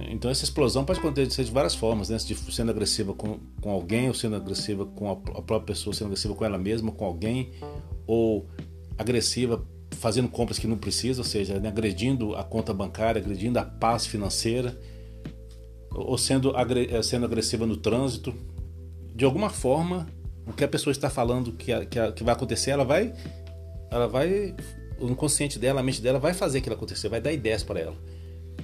Então 0.10 0.32
essa 0.32 0.46
explosão 0.46 0.86
pode 0.86 1.00
acontecer 1.00 1.44
de 1.44 1.52
várias 1.52 1.76
formas, 1.76 2.10
né? 2.10 2.18
de 2.18 2.36
sendo 2.36 2.72
agressiva 2.72 3.14
com, 3.14 3.40
com 3.60 3.72
alguém, 3.72 4.08
ou 4.08 4.14
sendo 4.14 4.36
agressiva 4.36 4.86
com 4.86 5.12
a, 5.12 5.16
própria 5.16 5.62
pessoa, 5.62 5.94
sendo 5.94 6.08
agressiva 6.08 6.34
com 6.36 6.46
ela 6.46 6.58
mesma, 6.58 6.92
com 6.92 7.04
alguém, 7.04 7.52
ou 8.08 8.48
agressiva 8.98 9.66
fazendo 9.92 10.30
compras 10.30 10.58
que 10.58 10.68
não 10.68 10.78
precisa, 10.78 11.22
ou 11.22 11.26
seja, 11.26 11.60
né? 11.60 11.70
agredindo 11.70 12.36
a 12.36 12.44
conta 12.44 12.74
bancária, 12.74 13.22
agredindo 13.22 13.60
a 13.60 13.64
paz 13.64 14.06
financeira 14.06 14.78
ou 15.94 16.18
sendo, 16.18 16.54
eh, 16.56 17.04
sendo 17.04 17.26
agressiva 17.26 17.66
no 17.66 17.78
trânsito. 17.78 18.34
De 19.14 19.26
alguma 19.26 19.50
forma, 19.50 20.08
o 20.46 20.54
que 20.54 20.64
a 20.64 20.68
pessoa 20.68 20.92
está 20.92 21.10
falando 21.10 21.52
que, 21.52 21.74
que, 21.86 22.12
que 22.14 22.24
vai 22.24 22.34
acontecer, 22.34 22.72
ela 22.72 22.86
vai, 22.86 23.14
ela 23.92 24.08
vai, 24.08 24.56
o 25.00 25.10
inconsciente 25.10 25.60
dela, 25.60 25.82
a 25.82 25.84
mente 25.84 26.02
dela 26.02 26.20
vai 26.20 26.34
fazer 26.34 26.60
aquilo 26.60 26.76
acontecer, 26.76 27.10
vai 27.10 27.22
dar 27.22 27.32
ideias 27.32 27.64
para 27.64 27.80
ela. 27.80 27.96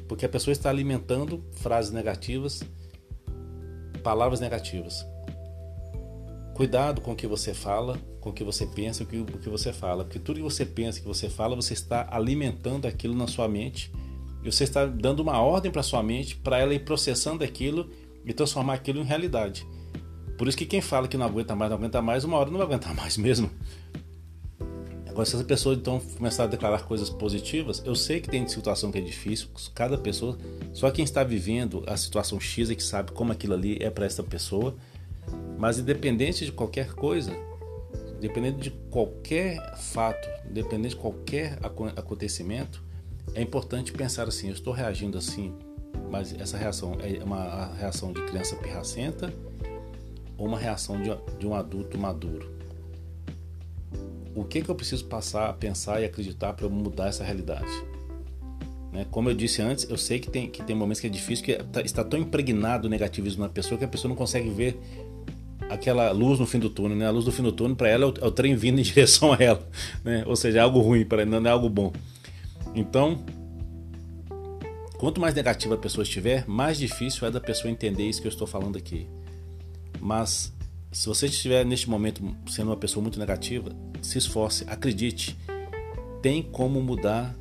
Porque 0.07 0.25
a 0.25 0.29
pessoa 0.29 0.53
está 0.53 0.69
alimentando 0.69 1.43
frases 1.51 1.91
negativas, 1.91 2.63
palavras 4.01 4.39
negativas. 4.39 5.05
Cuidado 6.57 7.01
com 7.01 7.11
o 7.11 7.15
que 7.15 7.27
você 7.27 7.53
fala, 7.53 7.99
com 8.19 8.31
o 8.31 8.33
que 8.33 8.43
você 8.43 8.65
pensa, 8.65 9.05
com 9.05 9.21
o 9.21 9.25
que 9.25 9.47
você 9.47 9.71
fala. 9.71 10.03
Porque 10.03 10.17
tudo 10.17 10.37
que 10.37 10.41
você 10.41 10.65
pensa, 10.65 10.99
que 10.99 11.05
você 11.05 11.29
fala, 11.29 11.55
você 11.55 11.73
está 11.73 12.07
alimentando 12.09 12.87
aquilo 12.87 13.13
na 13.13 13.27
sua 13.27 13.47
mente 13.47 13.91
e 14.41 14.51
você 14.51 14.63
está 14.63 14.83
dando 14.87 15.19
uma 15.19 15.39
ordem 15.39 15.71
para 15.71 15.83
sua 15.83 16.01
mente 16.01 16.35
para 16.35 16.57
ela 16.57 16.73
ir 16.73 16.79
processando 16.79 17.43
aquilo 17.43 17.91
e 18.25 18.33
transformar 18.33 18.73
aquilo 18.73 18.99
em 18.99 19.03
realidade. 19.03 19.67
Por 20.35 20.47
isso 20.47 20.57
que 20.57 20.65
quem 20.65 20.81
fala 20.81 21.07
que 21.07 21.15
não 21.15 21.27
aguenta 21.27 21.55
mais, 21.55 21.69
não 21.69 21.77
aguenta 21.77 22.01
mais, 22.01 22.23
uma 22.23 22.37
hora 22.37 22.49
não 22.49 22.57
vai 22.57 22.65
aguentar 22.65 22.91
mais 22.97 23.17
mesmo. 23.17 23.51
Agora, 25.07 25.27
se 25.27 25.35
essa 25.35 25.45
pessoa 25.45 25.75
então 25.75 25.99
começar 26.17 26.45
a 26.45 26.47
declarar 26.47 26.81
coisas 26.85 27.07
positivas, 27.07 27.83
eu 27.85 27.93
sei 27.93 28.19
que 28.19 28.31
tem 28.31 28.47
situação 28.47 28.91
que 28.91 28.97
é 28.97 29.01
difícil, 29.01 29.47
cada 29.75 29.95
pessoa, 29.95 30.35
só 30.73 30.89
quem 30.89 31.05
está 31.05 31.23
vivendo 31.23 31.83
a 31.85 31.95
situação 31.95 32.39
X 32.39 32.71
é 32.71 32.73
que 32.73 32.83
sabe 32.83 33.11
como 33.11 33.31
aquilo 33.31 33.53
ali 33.53 33.77
é 33.79 33.91
para 33.91 34.07
essa 34.07 34.23
pessoa. 34.23 34.75
Mas 35.57 35.79
independente 35.79 36.45
de 36.45 36.51
qualquer 36.51 36.93
coisa, 36.93 37.31
independente 38.17 38.59
de 38.59 38.71
qualquer 38.89 39.75
fato, 39.77 40.27
independente 40.49 40.95
de 40.95 41.01
qualquer 41.01 41.57
acontecimento, 41.95 42.83
é 43.33 43.41
importante 43.41 43.91
pensar 43.91 44.27
assim: 44.27 44.47
eu 44.47 44.53
estou 44.53 44.73
reagindo 44.73 45.17
assim, 45.17 45.53
mas 46.09 46.33
essa 46.39 46.57
reação 46.57 46.97
é 46.99 47.23
uma 47.23 47.73
reação 47.75 48.13
de 48.13 48.21
criança 48.25 48.55
pirracenta 48.55 49.33
ou 50.37 50.47
uma 50.47 50.59
reação 50.59 51.01
de, 51.01 51.09
de 51.37 51.47
um 51.47 51.55
adulto 51.55 51.97
maduro? 51.97 52.55
O 54.35 54.43
que, 54.43 54.61
que 54.61 54.69
eu 54.69 54.75
preciso 54.75 55.05
passar 55.05 55.49
a 55.49 55.53
pensar 55.53 55.99
e 56.01 56.05
acreditar 56.05 56.53
para 56.53 56.65
eu 56.65 56.69
mudar 56.69 57.07
essa 57.07 57.23
realidade? 57.23 57.71
Né? 58.91 59.05
Como 59.11 59.29
eu 59.29 59.33
disse 59.33 59.61
antes, 59.61 59.89
eu 59.89 59.97
sei 59.97 60.19
que 60.19 60.29
tem, 60.29 60.49
que 60.49 60.63
tem 60.63 60.75
momentos 60.75 60.99
que 60.99 61.07
é 61.07 61.09
difícil, 61.09 61.45
que 61.45 61.55
tá, 61.55 61.81
está 61.81 62.03
tão 62.03 62.19
impregnado 62.19 62.87
o 62.87 62.89
negativismo 62.89 63.43
na 63.43 63.49
pessoa 63.49 63.77
que 63.77 63.85
a 63.85 63.87
pessoa 63.87 64.09
não 64.09 64.15
consegue 64.15 64.49
ver 64.49 64.79
aquela 65.69 66.11
luz 66.11 66.39
no 66.39 66.45
fim 66.45 66.59
do 66.59 66.69
túnel. 66.69 66.97
Né? 66.97 67.05
A 67.05 67.11
luz 67.11 67.25
do 67.25 67.31
fim 67.31 67.43
do 67.43 67.51
túnel, 67.51 67.75
para 67.75 67.89
ela, 67.89 68.05
é 68.05 68.07
o, 68.07 68.13
é 68.21 68.27
o, 68.27 68.31
trem 68.31 68.55
vindo 68.55 68.79
em 68.79 68.83
direção 68.83 69.33
a 69.33 69.37
ela. 69.37 69.67
Né? 70.03 70.23
Ou 70.25 70.35
seja, 70.35 70.59
é 70.59 70.61
algo 70.61 70.79
ruim, 70.79 71.05
para 71.05 71.21
ela 71.21 71.39
não 71.39 71.49
é 71.49 71.53
algo 71.53 71.69
bom. 71.69 71.91
Então, 72.73 73.23
quanto 74.97 75.19
mais 75.19 75.33
negativa 75.33 75.75
a 75.75 75.77
pessoa 75.77 76.03
estiver, 76.03 76.45
mais 76.47 76.77
difícil 76.77 77.27
é 77.27 77.31
da 77.31 77.41
pessoa 77.41 77.71
entender 77.71 78.07
isso 78.07 78.21
que 78.21 78.27
eu 78.27 78.31
estou 78.31 78.47
falando 78.47 78.77
aqui. 78.77 79.07
Mas 79.99 80.53
se 80.91 81.07
você 81.07 81.25
estiver 81.25 81.65
neste 81.65 81.89
momento 81.89 82.23
sendo 82.47 82.69
uma 82.69 82.77
pessoa 82.77 83.01
muito 83.01 83.19
negativa, 83.19 83.71
se 84.01 84.17
esforce, 84.17 84.63
acredite. 84.67 85.37
Tem 86.21 86.41
como 86.41 86.81
mudar 86.81 87.35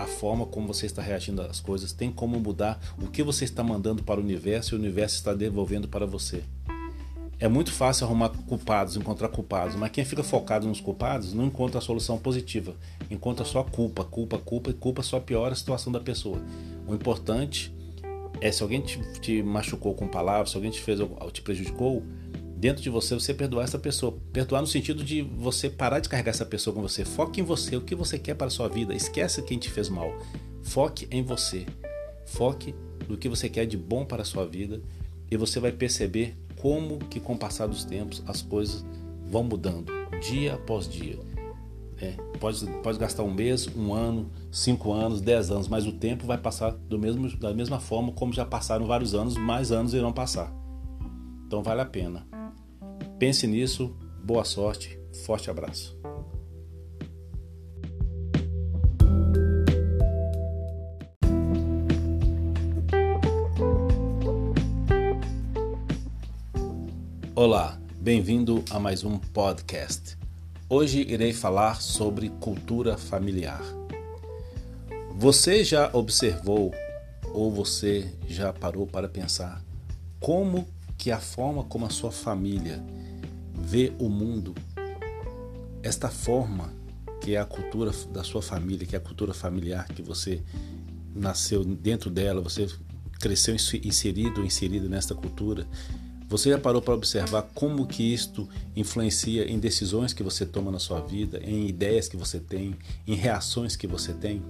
a 0.00 0.06
forma 0.06 0.46
como 0.46 0.66
você 0.66 0.86
está 0.86 1.02
reagindo 1.02 1.42
às 1.42 1.60
coisas, 1.60 1.92
tem 1.92 2.10
como 2.10 2.40
mudar 2.40 2.80
o 2.98 3.06
que 3.06 3.22
você 3.22 3.44
está 3.44 3.62
mandando 3.62 4.02
para 4.02 4.18
o 4.18 4.22
universo 4.22 4.74
e 4.74 4.76
o 4.76 4.80
universo 4.80 5.16
está 5.16 5.34
devolvendo 5.34 5.88
para 5.88 6.06
você. 6.06 6.42
É 7.38 7.46
muito 7.48 7.70
fácil 7.70 8.06
arrumar 8.06 8.30
culpados, 8.30 8.96
encontrar 8.96 9.28
culpados, 9.28 9.76
mas 9.76 9.90
quem 9.90 10.04
fica 10.04 10.22
focado 10.22 10.66
nos 10.66 10.80
culpados 10.80 11.34
não 11.34 11.44
encontra 11.44 11.78
a 11.78 11.82
solução 11.82 12.16
positiva, 12.18 12.74
encontra 13.10 13.44
só 13.44 13.62
culpa, 13.62 14.02
culpa, 14.02 14.38
culpa 14.38 14.70
e 14.70 14.74
culpa 14.74 15.02
só 15.02 15.20
piora 15.20 15.52
a 15.52 15.56
situação 15.56 15.92
da 15.92 16.00
pessoa. 16.00 16.40
O 16.86 16.94
importante 16.94 17.70
é 18.40 18.50
se 18.50 18.62
alguém 18.62 18.80
te, 18.80 18.98
te 19.20 19.42
machucou 19.42 19.94
com 19.94 20.08
palavras, 20.08 20.50
se 20.50 20.56
alguém 20.56 20.70
te 20.70 20.80
fez 20.80 20.98
te 21.32 21.42
prejudicou, 21.42 22.02
dentro 22.60 22.82
de 22.82 22.90
você 22.90 23.14
você 23.14 23.32
perdoar 23.32 23.64
essa 23.64 23.78
pessoa. 23.78 24.16
Perdoar 24.32 24.60
no 24.60 24.66
sentido 24.66 25.02
de 25.02 25.22
você 25.22 25.70
parar 25.70 25.98
de 25.98 26.08
carregar 26.08 26.30
essa 26.30 26.44
pessoa 26.44 26.74
com 26.74 26.82
você. 26.82 27.06
Foque 27.06 27.40
em 27.40 27.44
você, 27.44 27.74
o 27.74 27.80
que 27.80 27.94
você 27.94 28.18
quer 28.18 28.34
para 28.34 28.48
a 28.48 28.50
sua 28.50 28.68
vida. 28.68 28.94
Esquece 28.94 29.42
quem 29.42 29.58
te 29.58 29.70
fez 29.70 29.88
mal. 29.88 30.12
Foque 30.62 31.08
em 31.10 31.22
você. 31.22 31.64
Foque 32.26 32.74
no 33.08 33.16
que 33.16 33.30
você 33.30 33.48
quer 33.48 33.64
de 33.64 33.78
bom 33.78 34.04
para 34.04 34.22
a 34.22 34.26
sua 34.26 34.44
vida 34.44 34.82
e 35.30 35.36
você 35.38 35.58
vai 35.58 35.72
perceber 35.72 36.36
como 36.60 36.98
que 36.98 37.18
com 37.18 37.32
o 37.32 37.38
passar 37.38 37.66
dos 37.66 37.82
tempos 37.82 38.22
as 38.26 38.42
coisas 38.42 38.84
vão 39.26 39.42
mudando 39.42 39.90
dia 40.20 40.54
após 40.54 40.86
dia. 40.86 41.18
É, 41.98 42.12
pode, 42.38 42.66
pode 42.82 42.98
gastar 42.98 43.22
um 43.22 43.32
mês, 43.32 43.68
um 43.74 43.92
ano, 43.92 44.30
cinco 44.50 44.92
anos, 44.92 45.20
dez 45.20 45.50
anos, 45.50 45.68
mas 45.68 45.86
o 45.86 45.92
tempo 45.92 46.26
vai 46.26 46.38
passar 46.38 46.70
do 46.72 46.98
mesmo, 46.98 47.34
da 47.36 47.54
mesma 47.54 47.80
forma 47.80 48.12
como 48.12 48.32
já 48.32 48.44
passaram 48.44 48.86
vários 48.86 49.14
anos, 49.14 49.36
mais 49.36 49.72
anos 49.72 49.94
irão 49.94 50.12
passar. 50.12 50.52
Então 51.46 51.62
vale 51.62 51.80
a 51.80 51.86
pena. 51.86 52.29
Pense 53.20 53.46
nisso, 53.46 53.94
boa 54.24 54.46
sorte, 54.46 54.98
forte 55.26 55.50
abraço. 55.50 55.94
Olá, 67.34 67.78
Bem-vindo 68.00 68.64
a 68.70 68.80
mais 68.80 69.04
um 69.04 69.18
podcast. 69.18 70.16
Hoje 70.66 71.02
irei 71.02 71.34
falar 71.34 71.82
sobre 71.82 72.30
cultura 72.40 72.96
familiar. 72.96 73.60
Você 75.16 75.62
já 75.62 75.90
observou 75.92 76.72
ou 77.34 77.52
você 77.52 78.14
já 78.26 78.50
parou 78.50 78.86
para 78.86 79.10
pensar 79.10 79.62
como 80.18 80.66
que 80.96 81.10
a 81.10 81.20
forma 81.20 81.64
como 81.64 81.84
a 81.84 81.90
sua 81.90 82.10
família 82.10 82.82
vê 83.60 83.92
o 83.98 84.08
mundo, 84.08 84.54
esta 85.82 86.08
forma 86.08 86.72
que 87.20 87.34
é 87.34 87.40
a 87.40 87.44
cultura 87.44 87.92
da 88.12 88.24
sua 88.24 88.40
família, 88.40 88.86
que 88.86 88.96
é 88.96 88.98
a 88.98 89.02
cultura 89.02 89.34
familiar 89.34 89.86
que 89.88 90.02
você 90.02 90.42
nasceu 91.14 91.64
dentro 91.64 92.08
dela, 92.10 92.40
você 92.40 92.66
cresceu 93.20 93.54
inserido, 93.54 94.44
inserido 94.44 94.88
nesta 94.88 95.14
cultura, 95.14 95.66
você 96.28 96.48
já 96.50 96.58
parou 96.58 96.80
para 96.80 96.94
observar 96.94 97.42
como 97.54 97.86
que 97.86 98.02
isto 98.02 98.48
influencia 98.74 99.50
em 99.50 99.58
decisões 99.58 100.12
que 100.12 100.22
você 100.22 100.46
toma 100.46 100.70
na 100.70 100.78
sua 100.78 101.00
vida, 101.00 101.40
em 101.42 101.68
ideias 101.68 102.08
que 102.08 102.16
você 102.16 102.38
tem, 102.38 102.76
em 103.06 103.14
reações 103.14 103.74
que 103.74 103.86
você 103.86 104.12
tem? 104.12 104.40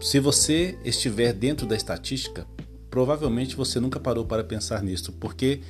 Se 0.00 0.18
você 0.18 0.78
estiver 0.84 1.32
dentro 1.34 1.66
da 1.66 1.76
estatística, 1.76 2.46
provavelmente 2.90 3.54
você 3.54 3.78
nunca 3.78 4.00
parou 4.00 4.24
para 4.24 4.42
pensar 4.42 4.82
nisso, 4.82 5.12
porque 5.12 5.60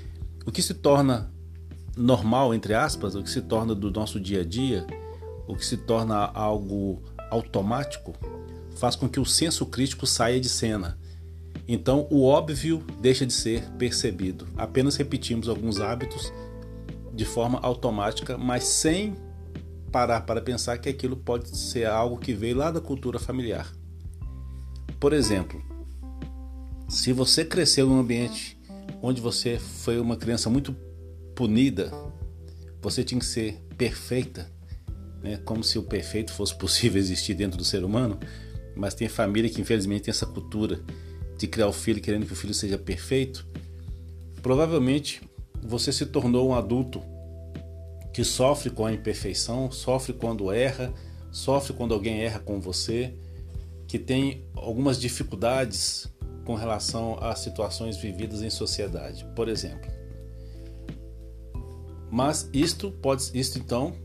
o 0.46 0.52
que 0.52 0.62
se 0.62 0.74
torna 0.74 1.30
normal, 1.96 2.54
entre 2.54 2.74
aspas, 2.74 3.14
o 3.14 3.22
que 3.22 3.30
se 3.30 3.42
torna 3.42 3.74
do 3.74 3.90
nosso 3.90 4.20
dia 4.20 4.40
a 4.40 4.44
dia, 4.44 4.86
o 5.46 5.54
que 5.54 5.64
se 5.64 5.76
torna 5.76 6.16
algo 6.16 7.02
automático, 7.30 8.14
faz 8.76 8.96
com 8.96 9.08
que 9.08 9.20
o 9.20 9.24
senso 9.24 9.66
crítico 9.66 10.06
saia 10.06 10.40
de 10.40 10.48
cena 10.48 10.98
então, 11.66 12.06
o 12.10 12.24
óbvio 12.24 12.84
deixa 13.00 13.24
de 13.24 13.32
ser 13.32 13.62
percebido. 13.78 14.46
Apenas 14.56 14.96
repetimos 14.96 15.48
alguns 15.48 15.80
hábitos 15.80 16.32
de 17.14 17.24
forma 17.24 17.58
automática, 17.60 18.36
mas 18.36 18.64
sem 18.64 19.14
parar 19.90 20.22
para 20.22 20.40
pensar 20.40 20.78
que 20.78 20.88
aquilo 20.88 21.16
pode 21.16 21.56
ser 21.56 21.86
algo 21.86 22.18
que 22.18 22.32
veio 22.32 22.56
lá 22.56 22.70
da 22.70 22.80
cultura 22.80 23.18
familiar. 23.18 23.70
Por 24.98 25.12
exemplo, 25.12 25.62
se 26.88 27.12
você 27.12 27.44
cresceu 27.44 27.86
num 27.86 28.00
ambiente 28.00 28.58
onde 29.02 29.20
você 29.20 29.58
foi 29.58 30.00
uma 30.00 30.16
criança 30.16 30.48
muito 30.48 30.74
punida, 31.42 31.90
você 32.80 33.02
tinha 33.02 33.18
que 33.18 33.26
ser 33.26 33.60
perfeita, 33.76 34.48
né? 35.20 35.40
como 35.44 35.64
se 35.64 35.76
o 35.76 35.82
perfeito 35.82 36.32
fosse 36.32 36.54
possível 36.54 37.00
existir 37.00 37.34
dentro 37.34 37.58
do 37.58 37.64
ser 37.64 37.82
humano, 37.82 38.16
mas 38.76 38.94
tem 38.94 39.08
família 39.08 39.50
que 39.50 39.60
infelizmente 39.60 40.02
tem 40.02 40.12
essa 40.12 40.24
cultura 40.24 40.80
de 41.36 41.48
criar 41.48 41.66
o 41.66 41.72
filho 41.72 42.00
querendo 42.00 42.26
que 42.26 42.32
o 42.32 42.36
filho 42.36 42.54
seja 42.54 42.78
perfeito, 42.78 43.44
provavelmente 44.40 45.20
você 45.60 45.92
se 45.92 46.06
tornou 46.06 46.48
um 46.48 46.54
adulto 46.54 47.02
que 48.14 48.22
sofre 48.22 48.70
com 48.70 48.86
a 48.86 48.92
imperfeição, 48.92 49.68
sofre 49.68 50.12
quando 50.12 50.52
erra, 50.52 50.94
sofre 51.32 51.72
quando 51.72 51.92
alguém 51.92 52.22
erra 52.22 52.38
com 52.38 52.60
você, 52.60 53.16
que 53.88 53.98
tem 53.98 54.46
algumas 54.54 54.96
dificuldades 54.96 56.06
com 56.44 56.54
relação 56.54 57.18
a 57.20 57.34
situações 57.34 57.96
vividas 57.96 58.42
em 58.42 58.50
sociedade, 58.50 59.24
por 59.34 59.48
exemplo. 59.48 60.01
Mas 62.12 62.46
isto 62.52 62.90
pode, 62.90 63.30
isto 63.32 63.58
então 63.58 63.96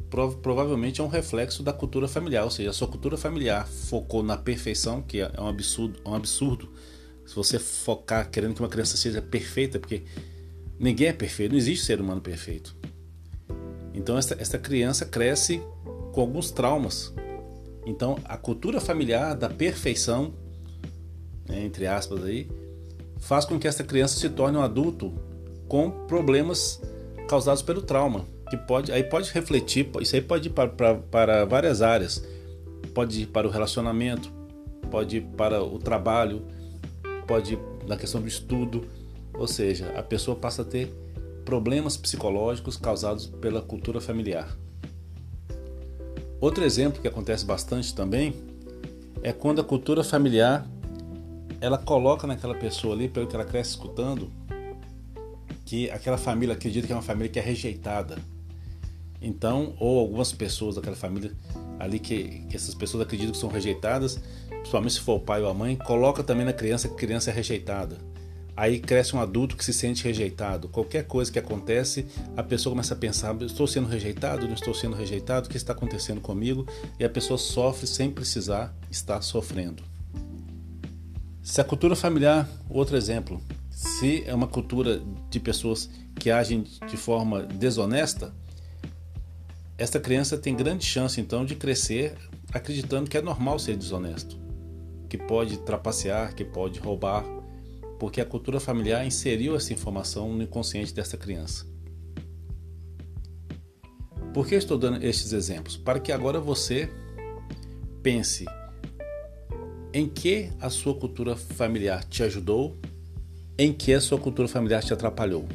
provavelmente 0.41 1.02
é 1.02 1.04
um 1.04 1.10
reflexo 1.10 1.62
da 1.62 1.74
cultura 1.74 2.08
familiar, 2.08 2.46
ou 2.46 2.50
seja, 2.50 2.70
a 2.70 2.74
sua 2.74 2.88
cultura 2.88 3.17
familiar 3.17 3.67
focou 3.67 4.24
na 4.24 4.38
perfeição, 4.38 5.02
que 5.02 5.20
é 5.20 5.30
um 5.38 5.48
absurdo, 5.50 6.00
um 6.06 6.15
absurdo 6.15 6.70
se 7.26 7.36
você 7.36 7.60
focar 7.60 8.32
querendo 8.32 8.54
que 8.54 8.62
uma 8.62 8.70
criança 8.70 8.96
seja 8.96 9.22
perfeita, 9.22 9.78
porque 9.78 10.04
ninguém 10.80 11.10
é 11.10 11.12
perfeito, 11.12 11.52
não 11.52 11.58
existe 11.58 11.84
ser 11.86 12.00
humano 12.00 12.22
perfeito. 12.22 12.74
Então 13.93 14.17
esta, 14.17 14.38
esta 14.39 14.58
criança 14.58 15.06
cresce 15.06 15.62
com 16.13 16.22
alguns 16.22 16.50
traumas. 16.50 17.13
Então 17.86 18.17
a 18.24 18.38
cultura 18.38 18.80
familiar 18.80 19.36
da 19.36 19.50
perfeição, 19.50 20.34
né, 21.46 21.65
entre 21.65 21.86
aspas 21.86 22.24
aí, 22.24 22.50
faz 23.20 23.43
com 23.43 23.60
que 23.60 23.67
esta 23.67 23.84
criança 23.84 24.17
se 24.17 24.30
torne 24.30 24.58
um 24.58 24.62
adulto 24.62 25.13
com 25.67 25.91
problemas 26.08 26.80
causados 27.27 27.61
pelo 27.61 27.81
trauma, 27.81 28.25
que 28.49 28.57
pode 28.57 28.91
aí 28.91 29.03
pode 29.03 29.31
refletir, 29.31 29.89
isso 30.01 30.15
aí 30.15 30.21
pode 30.21 30.47
ir 30.47 30.51
para, 30.51 30.69
para, 30.69 30.95
para 30.95 31.45
várias 31.45 31.81
áreas, 31.81 32.23
pode 32.93 33.23
ir 33.23 33.25
para 33.27 33.47
o 33.47 33.51
relacionamento, 33.51 34.31
pode 34.89 35.17
ir 35.17 35.21
para 35.21 35.63
o 35.63 35.77
trabalho, 35.77 36.43
pode 37.27 37.53
ir 37.53 37.59
na 37.87 37.97
questão 37.97 38.21
do 38.21 38.27
estudo, 38.27 38.85
ou 39.33 39.47
seja, 39.47 39.93
a 39.95 40.01
pessoa 40.01 40.35
passa 40.35 40.61
a 40.61 40.65
ter 40.65 40.91
problemas 41.45 41.95
psicológicos 41.95 42.75
causados 42.77 43.27
pela 43.27 43.61
cultura 43.61 44.01
familiar. 44.01 44.57
Outro 46.39 46.63
exemplo 46.63 47.01
que 47.01 47.07
acontece 47.07 47.45
bastante 47.45 47.93
também 47.93 48.33
é 49.23 49.31
quando 49.31 49.61
a 49.61 49.63
cultura 49.63 50.03
familiar 50.03 50.67
ela 51.59 51.77
coloca 51.77 52.27
naquela 52.27 52.53
pessoa 52.53 52.93
ali, 52.93 53.07
pelo 53.07 53.27
que 53.27 53.35
ela 53.35 53.45
cresce 53.45 53.71
escutando, 53.71 54.29
que 55.67 55.91
aquela 55.91 56.17
família 56.17 56.56
acredita 56.56 56.88
que 56.88 56.93
é 56.93 56.95
uma 56.95 57.01
família 57.01 57.30
que 57.30 57.38
é 57.38 57.41
rejeitada. 57.41 58.17
Então, 59.21 59.75
ou 59.77 59.99
algumas 59.99 60.32
pessoas 60.32 60.75
daquela 60.75 60.95
família 60.95 61.34
ali 61.77 61.99
que, 61.99 62.45
que 62.49 62.56
essas 62.56 62.73
pessoas 62.73 63.03
acreditam 63.03 63.34
que 63.34 63.38
são 63.38 63.49
rejeitadas, 63.49 64.17
principalmente 64.47 64.93
se 64.93 65.01
for 65.01 65.15
o 65.15 65.19
pai 65.19 65.41
ou 65.41 65.49
a 65.49 65.53
mãe, 65.53 65.75
coloca 65.75 66.23
também 66.23 66.45
na 66.45 66.53
criança 66.53 66.88
que 66.88 66.93
a 66.93 66.97
criança 66.97 67.32
é 67.32 67.34
rejeitada. 67.34 67.97
Aí 68.56 68.80
cresce 68.80 69.13
um 69.13 69.19
adulto 69.19 69.58
que 69.58 69.65
se 69.65 69.73
sente 69.73 70.06
rejeitado. 70.06 70.69
Qualquer 70.69 71.06
coisa 71.06 71.30
que 71.30 71.38
acontece, 71.38 72.08
a 72.38 72.41
pessoa 72.41 72.71
começa 72.71 72.93
a 72.93 72.97
pensar: 72.97 73.36
estou 73.41 73.67
sendo 73.67 73.89
rejeitado, 73.89 74.47
não 74.47 74.56
estou 74.56 74.73
sendo 74.73 74.95
rejeitado, 74.95 75.47
o 75.47 75.49
que 75.49 75.58
está 75.58 75.73
acontecendo 75.73 76.21
comigo? 76.21 76.65
E 76.97 77.03
a 77.03 77.10
pessoa 77.10 77.38
sofre 77.38 77.86
sem 77.86 78.10
precisar 78.10 78.73
estar 78.89 79.21
sofrendo. 79.21 79.84
Se 81.43 81.60
a 81.60 81.63
cultura 81.63 81.95
familiar, 81.95 82.49
outro 82.69 82.95
exemplo, 82.95 83.41
se 83.77 84.23
é 84.25 84.33
uma 84.33 84.47
cultura 84.47 84.99
de 85.29 85.39
pessoas 85.39 85.87
que 86.19 86.31
agem 86.31 86.63
de 86.63 86.97
forma 86.97 87.43
desonesta, 87.43 88.33
esta 89.77 89.99
criança 89.99 90.35
tem 90.35 90.55
grande 90.55 90.83
chance 90.83 91.21
então 91.21 91.45
de 91.45 91.55
crescer 91.55 92.17
acreditando 92.51 93.07
que 93.07 93.15
é 93.15 93.21
normal 93.21 93.59
ser 93.59 93.77
desonesto, 93.77 94.35
que 95.07 95.15
pode 95.15 95.59
trapacear, 95.59 96.33
que 96.33 96.43
pode 96.43 96.79
roubar, 96.79 97.23
porque 97.99 98.19
a 98.19 98.25
cultura 98.25 98.59
familiar 98.59 99.05
inseriu 99.05 99.55
essa 99.55 99.71
informação 99.73 100.33
no 100.33 100.41
inconsciente 100.41 100.91
desta 100.91 101.15
criança. 101.15 101.67
Por 104.33 104.47
que 104.47 104.55
estou 104.55 104.79
dando 104.79 105.05
estes 105.05 105.33
exemplos? 105.33 105.77
Para 105.77 105.99
que 105.99 106.11
agora 106.11 106.39
você 106.39 106.89
pense 108.01 108.43
em 109.93 110.09
que 110.09 110.49
a 110.59 110.71
sua 110.71 110.95
cultura 110.95 111.35
familiar 111.35 112.03
te 112.05 112.23
ajudou, 112.23 112.75
em 113.58 113.74
que 113.74 113.93
a 113.93 114.02
sua 114.02 114.20
cultura 114.20 114.48
familiar 114.48 114.84
te 114.84 114.93
atrapalhou. 114.93 115.48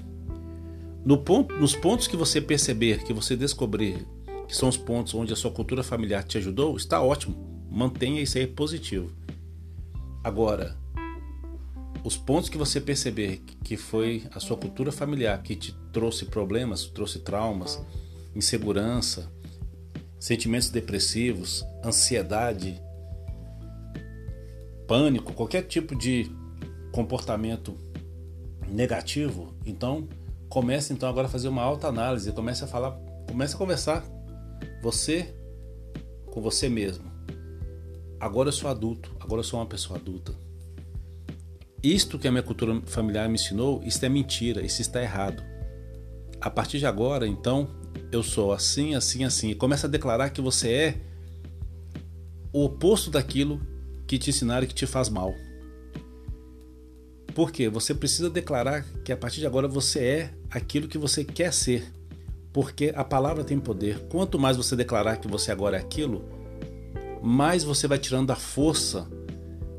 No 1.04 1.18
ponto, 1.18 1.54
nos 1.56 1.74
pontos 1.74 2.06
que 2.06 2.16
você 2.16 2.40
perceber, 2.40 3.04
que 3.04 3.12
você 3.12 3.36
descobrir 3.36 4.06
que 4.46 4.56
são 4.56 4.68
os 4.68 4.76
pontos 4.76 5.14
onde 5.14 5.32
a 5.32 5.36
sua 5.36 5.50
cultura 5.50 5.82
familiar 5.82 6.24
te 6.24 6.36
ajudou, 6.38 6.76
está 6.76 7.00
ótimo. 7.00 7.34
Mantenha 7.70 8.20
isso 8.20 8.36
aí 8.36 8.46
positivo. 8.46 9.10
Agora, 10.22 10.76
os 12.04 12.16
pontos 12.16 12.48
que 12.48 12.58
você 12.58 12.80
perceber 12.80 13.42
que 13.64 13.76
foi 13.76 14.24
a 14.34 14.40
sua 14.40 14.56
cultura 14.56 14.92
familiar 14.92 15.40
que 15.42 15.56
te 15.56 15.74
trouxe 15.92 16.26
problemas, 16.26 16.84
trouxe 16.86 17.20
traumas, 17.20 17.80
insegurança, 18.34 19.30
sentimentos 20.18 20.68
depressivos, 20.68 21.64
ansiedade, 21.84 22.80
pânico, 24.86 25.32
qualquer 25.32 25.62
tipo 25.62 25.96
de 25.96 26.30
comportamento 26.92 27.76
negativo, 28.72 29.54
então 29.64 30.08
comece 30.48 30.92
então 30.92 31.08
agora 31.08 31.26
a 31.26 31.30
fazer 31.30 31.48
uma 31.48 31.62
alta 31.62 31.88
análise, 31.88 32.32
comece 32.32 32.64
a 32.64 32.66
falar, 32.66 32.92
comece 33.28 33.54
a 33.54 33.58
conversar 33.58 34.04
você 34.82 35.34
com 36.26 36.40
você 36.40 36.68
mesmo. 36.68 37.10
Agora 38.18 38.48
eu 38.48 38.52
sou 38.52 38.70
adulto, 38.70 39.14
agora 39.20 39.40
eu 39.40 39.44
sou 39.44 39.58
uma 39.60 39.66
pessoa 39.66 39.98
adulta. 39.98 40.34
Isto 41.82 42.18
que 42.18 42.28
a 42.28 42.30
minha 42.30 42.42
cultura 42.42 42.80
familiar 42.86 43.28
me 43.28 43.34
ensinou, 43.34 43.82
isso 43.82 44.04
é 44.04 44.08
mentira, 44.08 44.64
isso 44.64 44.80
está 44.80 45.02
errado. 45.02 45.42
A 46.40 46.48
partir 46.48 46.78
de 46.78 46.86
agora, 46.86 47.26
então, 47.26 47.68
eu 48.12 48.22
sou 48.22 48.52
assim, 48.52 48.94
assim, 48.94 49.24
assim. 49.24 49.50
E 49.50 49.54
começa 49.54 49.86
a 49.86 49.90
declarar 49.90 50.30
que 50.30 50.40
você 50.40 50.72
é 50.72 51.00
o 52.52 52.64
oposto 52.64 53.10
daquilo 53.10 53.60
que 54.06 54.18
te 54.18 54.30
ensinaram 54.30 54.66
que 54.66 54.74
te 54.74 54.86
faz 54.86 55.08
mal. 55.08 55.34
Porque 57.34 57.68
você 57.68 57.94
precisa 57.94 58.28
declarar 58.28 58.84
que 59.04 59.12
a 59.12 59.16
partir 59.16 59.40
de 59.40 59.46
agora 59.46 59.66
você 59.66 60.00
é 60.00 60.30
aquilo 60.50 60.88
que 60.88 60.98
você 60.98 61.24
quer 61.24 61.52
ser. 61.52 61.90
Porque 62.52 62.92
a 62.94 63.02
palavra 63.02 63.42
tem 63.42 63.58
poder. 63.58 64.00
Quanto 64.10 64.38
mais 64.38 64.56
você 64.56 64.76
declarar 64.76 65.16
que 65.16 65.28
você 65.28 65.50
agora 65.50 65.76
é 65.76 65.80
aquilo, 65.80 66.24
mais 67.22 67.64
você 67.64 67.88
vai 67.88 67.98
tirando 67.98 68.30
a 68.30 68.36
força 68.36 69.08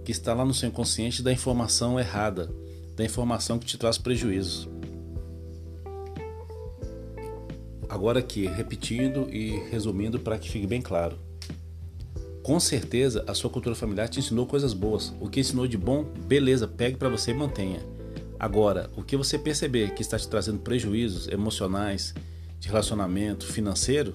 que 0.04 0.12
está 0.12 0.34
lá 0.34 0.44
no 0.44 0.54
seu 0.54 0.70
inconsciente 0.70 1.22
da 1.22 1.32
informação 1.32 2.00
errada, 2.00 2.50
da 2.96 3.06
informação 3.06 3.60
que 3.60 3.66
te 3.66 3.78
traz 3.78 3.98
prejuízo. 3.98 4.74
agora 7.94 8.20
aqui, 8.20 8.48
repetindo 8.48 9.30
e 9.30 9.52
resumindo 9.70 10.20
para 10.20 10.38
que 10.40 10.50
fique 10.50 10.66
bem 10.66 10.82
claro. 10.82 11.16
Com 12.44 12.60
certeza 12.60 13.24
a 13.26 13.34
sua 13.34 13.50
cultura 13.50 13.74
familiar 13.74 14.10
te 14.10 14.20
ensinou 14.20 14.46
coisas 14.46 14.74
boas. 14.74 15.14
O 15.22 15.30
que 15.30 15.40
ensinou 15.40 15.66
de 15.66 15.78
bom, 15.78 16.04
beleza, 16.04 16.68
pegue 16.68 16.98
para 16.98 17.08
você 17.08 17.32
e 17.32 17.34
mantenha. 17.34 17.80
Agora, 18.38 18.92
o 18.98 19.02
que 19.02 19.16
você 19.16 19.40
perceber 19.40 19.94
que 19.94 20.02
está 20.02 20.20
te 20.20 20.28
trazendo 20.28 20.60
prejuízos 20.60 21.30
emocionais, 21.30 22.14
de 22.60 22.68
relacionamento, 22.68 23.46
financeiro, 23.48 24.14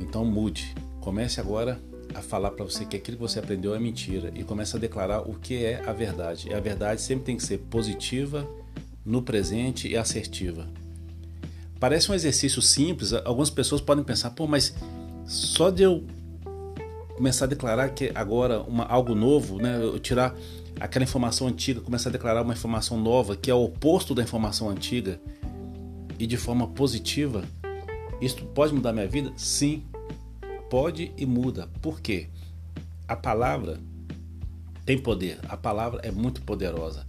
então 0.00 0.24
mude. 0.24 0.74
Comece 1.00 1.40
agora 1.40 1.80
a 2.14 2.20
falar 2.20 2.50
para 2.50 2.64
você 2.64 2.84
que 2.84 2.96
aquilo 2.96 3.16
que 3.16 3.22
você 3.22 3.38
aprendeu 3.38 3.72
é 3.72 3.78
mentira 3.78 4.32
e 4.34 4.42
comece 4.42 4.76
a 4.76 4.80
declarar 4.80 5.20
o 5.20 5.34
que 5.34 5.64
é 5.64 5.88
a 5.88 5.92
verdade. 5.92 6.48
E 6.48 6.54
a 6.54 6.58
verdade 6.58 7.00
sempre 7.00 7.26
tem 7.26 7.36
que 7.36 7.44
ser 7.44 7.58
positiva, 7.58 8.44
no 9.04 9.22
presente 9.22 9.88
e 9.88 9.96
assertiva. 9.96 10.68
Parece 11.78 12.10
um 12.10 12.14
exercício 12.14 12.60
simples, 12.60 13.12
algumas 13.12 13.50
pessoas 13.50 13.80
podem 13.80 14.04
pensar, 14.04 14.30
pô, 14.30 14.46
mas 14.46 14.74
só 15.30 15.70
de 15.70 15.84
eu 15.84 16.04
começar 17.14 17.44
a 17.44 17.48
declarar 17.48 17.90
que 17.90 18.10
agora 18.16 18.62
uma, 18.62 18.84
algo 18.84 19.14
novo, 19.14 19.58
né, 19.58 19.78
eu 19.80 19.96
tirar 20.00 20.34
aquela 20.80 21.04
informação 21.04 21.46
antiga, 21.46 21.80
começar 21.80 22.08
a 22.08 22.12
declarar 22.12 22.42
uma 22.42 22.52
informação 22.52 22.98
nova 22.98 23.36
que 23.36 23.48
é 23.48 23.54
o 23.54 23.62
oposto 23.62 24.12
da 24.12 24.24
informação 24.24 24.68
antiga 24.68 25.20
e 26.18 26.26
de 26.26 26.36
forma 26.36 26.66
positiva, 26.66 27.44
isso 28.20 28.44
pode 28.46 28.74
mudar 28.74 28.92
minha 28.92 29.06
vida? 29.06 29.32
Sim, 29.36 29.84
pode 30.68 31.12
e 31.16 31.24
muda. 31.24 31.68
Por 31.80 32.00
quê? 32.00 32.26
A 33.06 33.14
palavra 33.14 33.78
tem 34.84 34.98
poder, 34.98 35.38
a 35.48 35.56
palavra 35.56 36.00
é 36.02 36.10
muito 36.10 36.42
poderosa. 36.42 37.06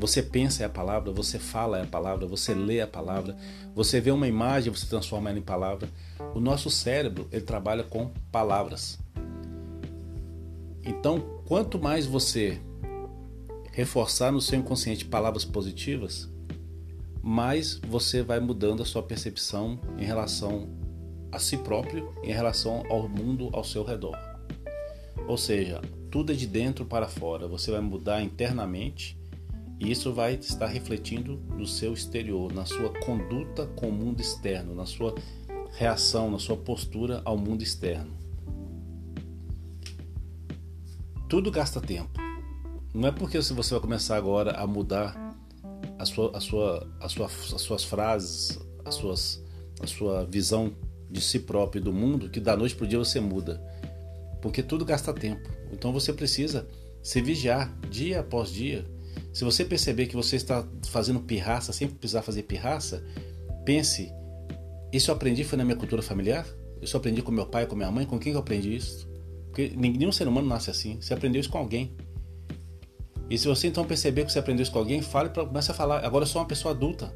Você 0.00 0.22
pensa 0.22 0.62
é 0.62 0.66
a 0.66 0.70
palavra, 0.70 1.12
você 1.12 1.38
fala 1.38 1.78
é 1.78 1.82
a 1.82 1.86
palavra, 1.86 2.26
você 2.26 2.54
lê 2.54 2.80
a 2.80 2.86
palavra, 2.86 3.36
você 3.74 4.00
vê 4.00 4.10
uma 4.10 4.26
imagem, 4.26 4.72
você 4.72 4.86
transforma 4.86 5.28
ela 5.28 5.38
em 5.38 5.42
palavra. 5.42 5.90
O 6.34 6.40
nosso 6.40 6.70
cérebro, 6.70 7.28
ele 7.30 7.44
trabalha 7.44 7.84
com 7.84 8.10
palavras. 8.32 8.98
Então, 10.82 11.20
quanto 11.44 11.78
mais 11.78 12.06
você 12.06 12.58
reforçar 13.72 14.32
no 14.32 14.40
seu 14.40 14.58
inconsciente 14.58 15.04
palavras 15.04 15.44
positivas, 15.44 16.30
mais 17.22 17.78
você 17.86 18.22
vai 18.22 18.40
mudando 18.40 18.82
a 18.82 18.86
sua 18.86 19.02
percepção 19.02 19.78
em 19.98 20.04
relação 20.04 20.66
a 21.30 21.38
si 21.38 21.58
próprio, 21.58 22.10
em 22.22 22.32
relação 22.32 22.84
ao 22.88 23.06
mundo 23.06 23.50
ao 23.52 23.62
seu 23.62 23.84
redor. 23.84 24.16
Ou 25.28 25.36
seja, 25.36 25.82
tudo 26.10 26.32
é 26.32 26.34
de 26.34 26.46
dentro 26.46 26.86
para 26.86 27.06
fora. 27.06 27.46
Você 27.46 27.70
vai 27.70 27.82
mudar 27.82 28.22
internamente 28.22 29.19
e 29.80 29.90
isso 29.90 30.12
vai 30.12 30.34
estar 30.34 30.66
refletindo 30.66 31.40
no 31.56 31.66
seu 31.66 31.94
exterior, 31.94 32.52
na 32.52 32.66
sua 32.66 32.92
conduta 33.00 33.66
com 33.66 33.88
o 33.88 33.92
mundo 33.92 34.20
externo, 34.20 34.74
na 34.74 34.84
sua 34.84 35.14
reação, 35.72 36.30
na 36.30 36.38
sua 36.38 36.56
postura 36.56 37.22
ao 37.24 37.38
mundo 37.38 37.62
externo. 37.62 38.12
Tudo 41.30 41.50
gasta 41.50 41.80
tempo. 41.80 42.20
Não 42.92 43.08
é 43.08 43.12
porque 43.12 43.40
você 43.40 43.54
vai 43.54 43.80
começar 43.80 44.16
agora 44.16 44.52
a 44.52 44.66
mudar 44.66 45.16
a 45.98 46.04
sua, 46.04 46.36
a 46.36 46.40
sua, 46.40 46.86
a 47.00 47.08
sua, 47.08 47.26
as 47.26 47.62
suas 47.62 47.84
frases, 47.84 48.58
as 48.84 48.96
suas, 48.96 49.42
a 49.80 49.86
sua 49.86 50.26
visão 50.26 50.74
de 51.08 51.22
si 51.22 51.38
próprio 51.38 51.80
e 51.80 51.84
do 51.84 51.92
mundo 51.92 52.28
que 52.28 52.40
da 52.40 52.56
noite 52.56 52.74
para 52.74 52.84
o 52.84 52.88
dia 52.88 52.98
você 52.98 53.18
muda. 53.18 53.62
Porque 54.42 54.62
tudo 54.62 54.84
gasta 54.84 55.14
tempo. 55.14 55.48
Então 55.72 55.92
você 55.92 56.12
precisa 56.12 56.68
se 57.02 57.22
vigiar 57.22 57.74
dia 57.88 58.20
após 58.20 58.50
dia. 58.50 58.84
Se 59.32 59.44
você 59.44 59.64
perceber 59.64 60.06
que 60.06 60.16
você 60.16 60.36
está 60.36 60.66
fazendo 60.88 61.20
pirraça 61.20 61.72
sem 61.72 61.88
precisar 61.88 62.22
fazer 62.22 62.42
pirraça, 62.42 63.04
pense: 63.64 64.12
isso 64.92 65.10
eu 65.10 65.14
aprendi 65.14 65.44
foi 65.44 65.56
na 65.56 65.64
minha 65.64 65.76
cultura 65.76 66.02
familiar? 66.02 66.46
Isso 66.82 66.96
eu 66.96 66.98
aprendi 66.98 67.22
com 67.22 67.30
meu 67.30 67.46
pai, 67.46 67.66
com 67.66 67.76
minha 67.76 67.90
mãe? 67.90 68.06
Com 68.06 68.18
quem 68.18 68.32
eu 68.32 68.38
aprendi 68.38 68.74
isso? 68.74 69.08
Porque 69.46 69.72
nenhum 69.76 70.10
ser 70.10 70.26
humano 70.26 70.48
nasce 70.48 70.70
assim. 70.70 71.00
Você 71.00 71.12
aprendeu 71.12 71.40
isso 71.40 71.50
com 71.50 71.58
alguém. 71.58 71.94
E 73.28 73.38
se 73.38 73.46
você 73.46 73.68
então 73.68 73.84
perceber 73.84 74.24
que 74.24 74.32
você 74.32 74.38
aprendeu 74.38 74.62
isso 74.62 74.72
com 74.72 74.78
alguém, 74.78 75.02
fale 75.02 75.28
para 75.28 75.46
comece 75.46 75.70
a 75.70 75.74
falar. 75.74 76.04
Agora 76.04 76.24
eu 76.24 76.26
sou 76.26 76.40
uma 76.40 76.48
pessoa 76.48 76.74
adulta. 76.74 77.12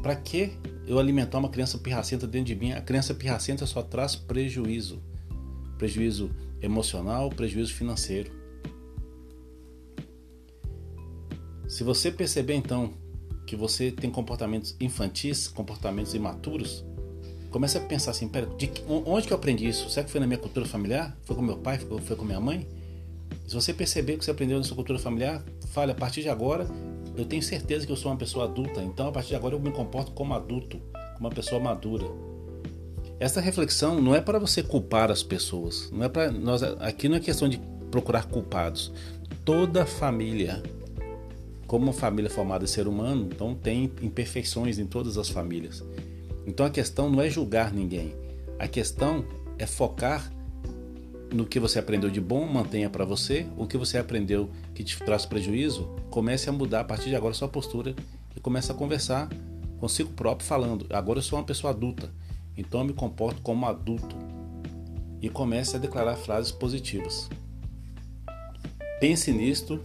Para 0.00 0.14
que 0.14 0.52
eu 0.86 0.98
alimentar 0.98 1.38
uma 1.38 1.48
criança 1.48 1.78
pirracenta 1.78 2.26
dentro 2.26 2.46
de 2.46 2.54
mim? 2.54 2.72
A 2.72 2.80
criança 2.80 3.12
pirracenta 3.14 3.66
só 3.66 3.82
traz 3.82 4.14
prejuízo. 4.14 5.02
Prejuízo 5.76 6.30
emocional, 6.60 7.28
prejuízo 7.30 7.74
financeiro. 7.74 8.37
Se 11.68 11.84
você 11.84 12.10
perceber 12.10 12.54
então 12.54 12.94
que 13.46 13.54
você 13.54 13.90
tem 13.90 14.10
comportamentos 14.10 14.74
infantis, 14.80 15.46
comportamentos 15.46 16.14
imaturos, 16.14 16.82
comece 17.50 17.76
a 17.76 17.80
pensar 17.82 18.12
assim, 18.12 18.26
pera, 18.26 18.46
de, 18.56 18.70
onde 18.88 19.26
que 19.26 19.32
eu 19.34 19.36
aprendi 19.36 19.68
isso? 19.68 19.90
Será 19.90 20.04
que 20.04 20.10
foi 20.10 20.18
na 20.18 20.26
minha 20.26 20.38
cultura 20.38 20.64
familiar? 20.64 21.14
Foi 21.24 21.36
com 21.36 21.42
meu 21.42 21.58
pai? 21.58 21.78
Foi, 21.78 22.16
com 22.16 22.24
minha 22.24 22.40
mãe? 22.40 22.66
Se 23.46 23.54
você 23.54 23.74
perceber 23.74 24.16
que 24.16 24.24
você 24.24 24.30
aprendeu 24.30 24.56
na 24.56 24.64
sua 24.64 24.76
cultura 24.76 24.98
familiar, 24.98 25.44
fale, 25.66 25.92
a 25.92 25.94
partir 25.94 26.22
de 26.22 26.30
agora, 26.30 26.66
eu 27.14 27.26
tenho 27.26 27.42
certeza 27.42 27.84
que 27.84 27.92
eu 27.92 27.96
sou 27.96 28.10
uma 28.10 28.16
pessoa 28.16 28.46
adulta, 28.46 28.82
então 28.82 29.08
a 29.08 29.12
partir 29.12 29.28
de 29.28 29.36
agora 29.36 29.54
eu 29.54 29.60
me 29.60 29.70
comporto 29.70 30.12
como 30.12 30.32
adulto, 30.32 30.78
como 31.16 31.28
uma 31.28 31.30
pessoa 31.30 31.60
madura. 31.60 32.06
Essa 33.20 33.42
reflexão 33.42 34.00
não 34.00 34.14
é 34.14 34.22
para 34.22 34.38
você 34.38 34.62
culpar 34.62 35.10
as 35.10 35.22
pessoas, 35.22 35.90
não 35.90 36.04
é 36.04 36.08
para 36.08 36.30
nós 36.30 36.62
aqui 36.62 37.10
não 37.10 37.16
é 37.16 37.20
questão 37.20 37.46
de 37.46 37.60
procurar 37.90 38.24
culpados. 38.24 38.90
Toda 39.44 39.84
família 39.84 40.62
como 41.68 41.84
uma 41.84 41.92
família 41.92 42.30
formada 42.30 42.64
de 42.64 42.70
ser 42.70 42.88
humano, 42.88 43.28
então 43.30 43.54
tem 43.54 43.92
imperfeições 44.00 44.78
em 44.78 44.86
todas 44.86 45.18
as 45.18 45.28
famílias. 45.28 45.84
Então 46.46 46.64
a 46.64 46.70
questão 46.70 47.10
não 47.10 47.20
é 47.20 47.28
julgar 47.28 47.72
ninguém. 47.72 48.14
A 48.58 48.66
questão 48.66 49.24
é 49.58 49.66
focar 49.66 50.32
no 51.30 51.44
que 51.44 51.60
você 51.60 51.78
aprendeu 51.78 52.08
de 52.08 52.22
bom, 52.22 52.46
mantenha 52.46 52.88
para 52.88 53.04
você. 53.04 53.46
O 53.54 53.66
que 53.66 53.76
você 53.76 53.98
aprendeu 53.98 54.50
que 54.74 54.82
te 54.82 54.98
traz 54.98 55.26
prejuízo, 55.26 55.94
comece 56.10 56.48
a 56.48 56.52
mudar 56.52 56.80
a 56.80 56.84
partir 56.84 57.10
de 57.10 57.16
agora 57.16 57.34
sua 57.34 57.48
postura 57.48 57.94
e 58.34 58.40
comece 58.40 58.72
a 58.72 58.74
conversar 58.74 59.28
consigo 59.78 60.10
próprio 60.14 60.48
falando: 60.48 60.86
agora 60.88 61.18
eu 61.18 61.22
sou 61.22 61.38
uma 61.38 61.44
pessoa 61.44 61.70
adulta, 61.70 62.10
então 62.56 62.80
eu 62.80 62.86
me 62.86 62.94
comporto 62.94 63.42
como 63.42 63.66
adulto. 63.66 64.16
E 65.20 65.28
comece 65.28 65.76
a 65.76 65.78
declarar 65.78 66.16
frases 66.16 66.50
positivas. 66.50 67.28
Pense 69.00 69.32
nisto 69.32 69.82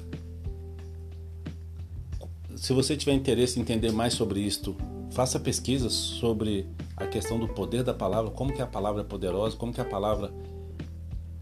se 2.64 2.72
você 2.72 2.96
tiver 2.96 3.12
interesse 3.12 3.60
em 3.60 3.62
entender 3.62 3.92
mais 3.92 4.14
sobre 4.14 4.40
isto, 4.40 4.74
faça 5.12 5.38
pesquisas 5.38 5.92
sobre 5.92 6.66
a 6.96 7.06
questão 7.06 7.38
do 7.38 7.46
poder 7.46 7.84
da 7.84 7.94
palavra, 7.94 8.32
como 8.32 8.54
que 8.54 8.62
a 8.62 8.66
palavra 8.66 9.02
é 9.02 9.04
poderosa, 9.04 9.58
como 9.58 9.74
que 9.74 9.82
a 9.82 9.86
palavra, 9.86 10.34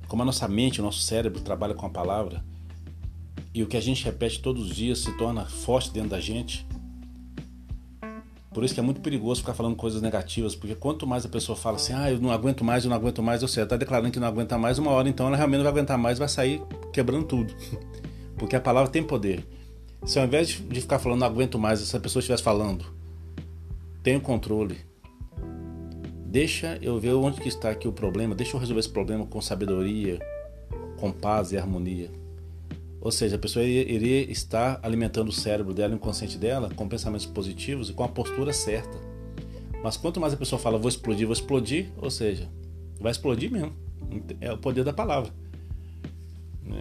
como 0.08 0.24
a 0.24 0.26
nossa 0.26 0.48
mente, 0.48 0.82
o 0.82 0.84
nosso 0.84 1.04
cérebro 1.04 1.40
trabalha 1.40 1.76
com 1.76 1.86
a 1.86 1.92
palavra 1.92 2.44
e 3.54 3.62
o 3.62 3.68
que 3.68 3.78
a 3.78 3.80
gente 3.80 4.04
repete 4.04 4.42
todos 4.42 4.72
os 4.72 4.76
dias 4.76 4.98
se 4.98 5.16
torna 5.16 5.46
forte 5.46 5.92
dentro 5.92 6.10
da 6.10 6.20
gente. 6.20 6.66
Por 8.52 8.64
isso 8.64 8.74
que 8.74 8.80
é 8.80 8.84
muito 8.84 9.00
perigoso 9.00 9.42
ficar 9.42 9.54
falando 9.54 9.76
coisas 9.76 10.02
negativas, 10.02 10.56
porque 10.56 10.74
quanto 10.74 11.06
mais 11.06 11.24
a 11.24 11.30
pessoa 11.30 11.56
fala 11.56 11.76
assim, 11.76 11.94
ah, 11.94 12.10
eu 12.10 12.20
não 12.20 12.32
aguento 12.32 12.64
mais, 12.64 12.84
eu 12.84 12.90
não 12.90 12.98
aguento 12.98 13.22
mais, 13.22 13.44
ou 13.44 13.48
seja, 13.48 13.62
está 13.62 13.78
declarando 13.78 14.12
que 14.12 14.20
não 14.20 14.28
aguenta 14.28 14.58
mais, 14.58 14.80
uma 14.80 14.90
hora 14.90 15.08
então 15.08 15.28
ela 15.28 15.38
realmente 15.38 15.60
não 15.60 15.66
vai 15.66 15.74
aguentar 15.74 16.00
mais, 16.00 16.18
vai 16.18 16.28
sair 16.28 16.64
quebrando 16.92 17.28
tudo. 17.28 17.54
Porque 18.40 18.56
a 18.56 18.60
palavra 18.60 18.90
tem 18.90 19.04
poder. 19.04 19.61
Se 20.06 20.18
ao 20.20 20.26
invés 20.26 20.50
de 20.50 20.82
ficar 20.82 20.98
falando, 20.98 21.20
não 21.20 21.28
aguento 21.28 21.60
mais, 21.60 21.82
essa 21.82 22.00
pessoa 22.00 22.22
estivesse 22.22 22.42
falando, 22.42 22.86
tenho 24.02 24.20
controle. 24.20 24.78
Deixa 26.26 26.80
eu 26.82 27.00
ver 27.00 27.14
onde 27.14 27.40
que 27.40 27.48
está 27.48 27.70
aqui 27.70 27.88
o 27.88 27.92
problema, 27.92 28.34
deixa 28.34 28.56
eu 28.56 28.60
resolver 28.60 28.80
esse 28.80 28.90
problema 28.90 29.26
com 29.28 29.40
sabedoria, 29.42 30.18
com 30.98 31.12
paz 31.12 31.52
e 31.52 31.58
harmonia. 31.58 32.10
Ou 33.00 33.12
seja, 33.12 33.36
a 33.36 33.40
pessoa 33.40 33.66
iria 33.66 34.32
estar 34.32 34.80
alimentando 34.82 35.30
o 35.30 35.32
cérebro 35.32 35.74
dela, 35.74 35.94
o 35.94 35.96
inconsciente 35.98 36.38
dela, 36.38 36.70
com 36.76 36.88
pensamentos 36.88 37.26
positivos 37.26 37.90
e 37.90 37.94
com 37.94 38.04
a 38.04 38.08
postura 38.08 38.54
certa. 38.54 38.98
Mas 39.84 39.98
quanto 39.98 40.20
mais 40.20 40.34
a 40.34 40.38
pessoa 40.38 40.60
fala, 40.60 40.78
vou 40.78 40.90
explodir, 40.90 41.26
vou 41.26 41.34
explodir, 41.34 41.92
ou 41.98 42.12
seja, 42.12 42.50
vai 43.00 43.12
explodir 43.12 43.52
mesmo. 43.52 43.74
É 44.40 44.52
o 44.52 44.58
poder 44.58 44.84
da 44.84 44.94
palavra. 44.94 45.32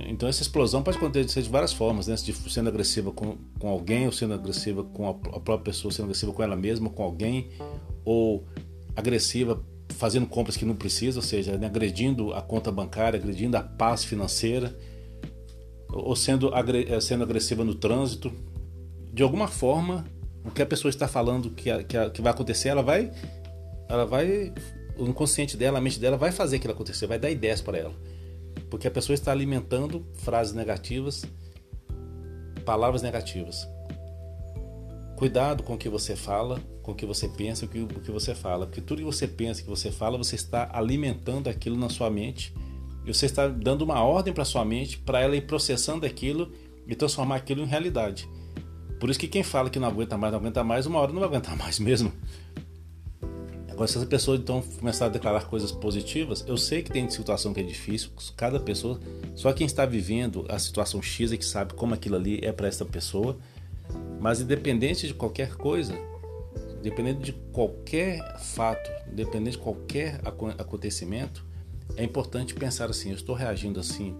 Então 0.06 0.28
essa 0.28 0.42
explosão 0.42 0.82
pode 0.82 0.98
acontecer 0.98 1.42
de 1.42 1.48
várias 1.48 1.72
formas, 1.72 2.06
né? 2.06 2.16
Sendo 2.16 2.68
agressiva 2.68 3.10
com, 3.12 3.38
com 3.58 3.68
alguém, 3.68 4.06
ou 4.06 4.12
sendo 4.12 4.34
agressiva 4.34 4.84
com 4.84 5.06
a, 5.06 5.10
a 5.10 5.40
própria 5.40 5.58
pessoa, 5.58 5.90
sendo 5.90 6.04
agressiva 6.04 6.32
com 6.32 6.42
ela 6.42 6.56
mesma, 6.56 6.90
com 6.90 7.02
alguém, 7.02 7.48
ou 8.04 8.44
agressiva 8.94 9.64
fazendo 9.94 10.26
compras 10.26 10.56
que 10.56 10.64
não 10.64 10.74
precisa, 10.74 11.18
ou 11.18 11.22
seja, 11.22 11.56
né? 11.56 11.66
agredindo 11.66 12.32
a 12.32 12.42
conta 12.42 12.70
bancária, 12.70 13.18
agredindo 13.18 13.56
a 13.56 13.62
paz 13.62 14.04
financeira, 14.04 14.76
ou 15.88 16.14
sendo, 16.14 16.50
eh, 16.54 17.00
sendo 17.00 17.24
agressiva 17.24 17.64
no 17.64 17.74
trânsito. 17.74 18.32
De 19.12 19.22
alguma 19.22 19.48
forma, 19.48 20.04
o 20.44 20.50
que 20.50 20.62
a 20.62 20.66
pessoa 20.66 20.90
está 20.90 21.08
falando 21.08 21.50
que, 21.50 21.70
que, 21.84 22.10
que 22.10 22.22
vai 22.22 22.32
acontecer, 22.32 22.68
ela 22.68 22.82
vai, 22.82 23.10
ela 23.88 24.06
vai, 24.06 24.52
o 24.96 25.06
inconsciente 25.06 25.56
dela, 25.56 25.78
a 25.78 25.80
mente 25.80 25.98
dela 25.98 26.16
vai 26.16 26.30
fazer 26.30 26.56
aquilo 26.56 26.72
acontecer, 26.72 27.06
vai 27.06 27.18
dar 27.18 27.30
ideias 27.30 27.60
para 27.60 27.78
ela. 27.78 27.94
Porque 28.70 28.86
a 28.86 28.90
pessoa 28.90 29.14
está 29.14 29.32
alimentando 29.32 30.06
frases 30.14 30.54
negativas, 30.54 31.24
palavras 32.64 33.02
negativas. 33.02 33.68
Cuidado 35.16 35.62
com 35.62 35.74
o 35.74 35.78
que 35.78 35.88
você 35.88 36.16
fala, 36.16 36.58
com 36.82 36.92
o 36.92 36.94
que 36.94 37.04
você 37.04 37.28
pensa, 37.28 37.66
com 37.66 37.82
o 37.82 38.00
que 38.00 38.10
você 38.10 38.34
fala, 38.34 38.66
porque 38.66 38.80
tudo 38.80 38.98
que 38.98 39.04
você 39.04 39.28
pensa, 39.28 39.62
que 39.62 39.68
você 39.68 39.90
fala, 39.90 40.16
você 40.16 40.34
está 40.34 40.70
alimentando 40.72 41.48
aquilo 41.48 41.76
na 41.76 41.90
sua 41.90 42.08
mente 42.08 42.54
e 43.04 43.12
você 43.12 43.26
está 43.26 43.46
dando 43.48 43.82
uma 43.82 44.02
ordem 44.02 44.32
para 44.32 44.44
sua 44.44 44.64
mente 44.64 44.98
para 44.98 45.20
ela 45.20 45.36
ir 45.36 45.46
processando 45.46 46.06
aquilo 46.06 46.50
e 46.86 46.94
transformar 46.94 47.36
aquilo 47.36 47.62
em 47.62 47.66
realidade. 47.66 48.28
Por 48.98 49.08
isso 49.08 49.18
que 49.18 49.28
quem 49.28 49.42
fala 49.42 49.70
que 49.70 49.78
não 49.78 49.88
aguenta 49.88 50.16
mais, 50.18 50.32
não 50.32 50.40
aguenta 50.40 50.62
mais, 50.62 50.86
uma 50.86 50.98
hora 51.00 51.12
não 51.12 51.20
vai 51.20 51.28
aguentar 51.28 51.56
mais 51.58 51.78
mesmo. 51.78 52.12
Se 53.86 53.96
essa 53.96 54.06
pessoa 54.06 54.36
então 54.36 54.62
começar 54.78 55.06
a 55.06 55.08
declarar 55.08 55.46
coisas 55.46 55.72
positivas, 55.72 56.44
eu 56.46 56.56
sei 56.56 56.82
que 56.82 56.90
tem 56.90 57.08
situação 57.08 57.54
que 57.54 57.60
é 57.60 57.62
difícil, 57.62 58.10
cada 58.36 58.60
pessoa, 58.60 59.00
só 59.34 59.52
quem 59.52 59.66
está 59.66 59.86
vivendo 59.86 60.44
a 60.48 60.58
situação 60.58 61.00
X 61.00 61.32
é 61.32 61.36
que 61.36 61.44
sabe 61.44 61.74
como 61.74 61.94
aquilo 61.94 62.16
ali 62.16 62.40
é 62.42 62.52
para 62.52 62.68
essa 62.68 62.84
pessoa 62.84 63.38
mas 64.20 64.40
independente 64.40 65.06
de 65.06 65.14
qualquer 65.14 65.56
coisa, 65.56 65.94
independente 66.78 67.20
de 67.20 67.32
qualquer 67.32 68.38
fato, 68.38 68.90
independente 69.10 69.56
de 69.56 69.62
qualquer 69.62 70.20
acontecimento, 70.58 71.44
é 71.96 72.04
importante 72.04 72.54
pensar 72.54 72.90
assim: 72.90 73.10
eu 73.10 73.16
estou 73.16 73.34
reagindo 73.34 73.80
assim, 73.80 74.14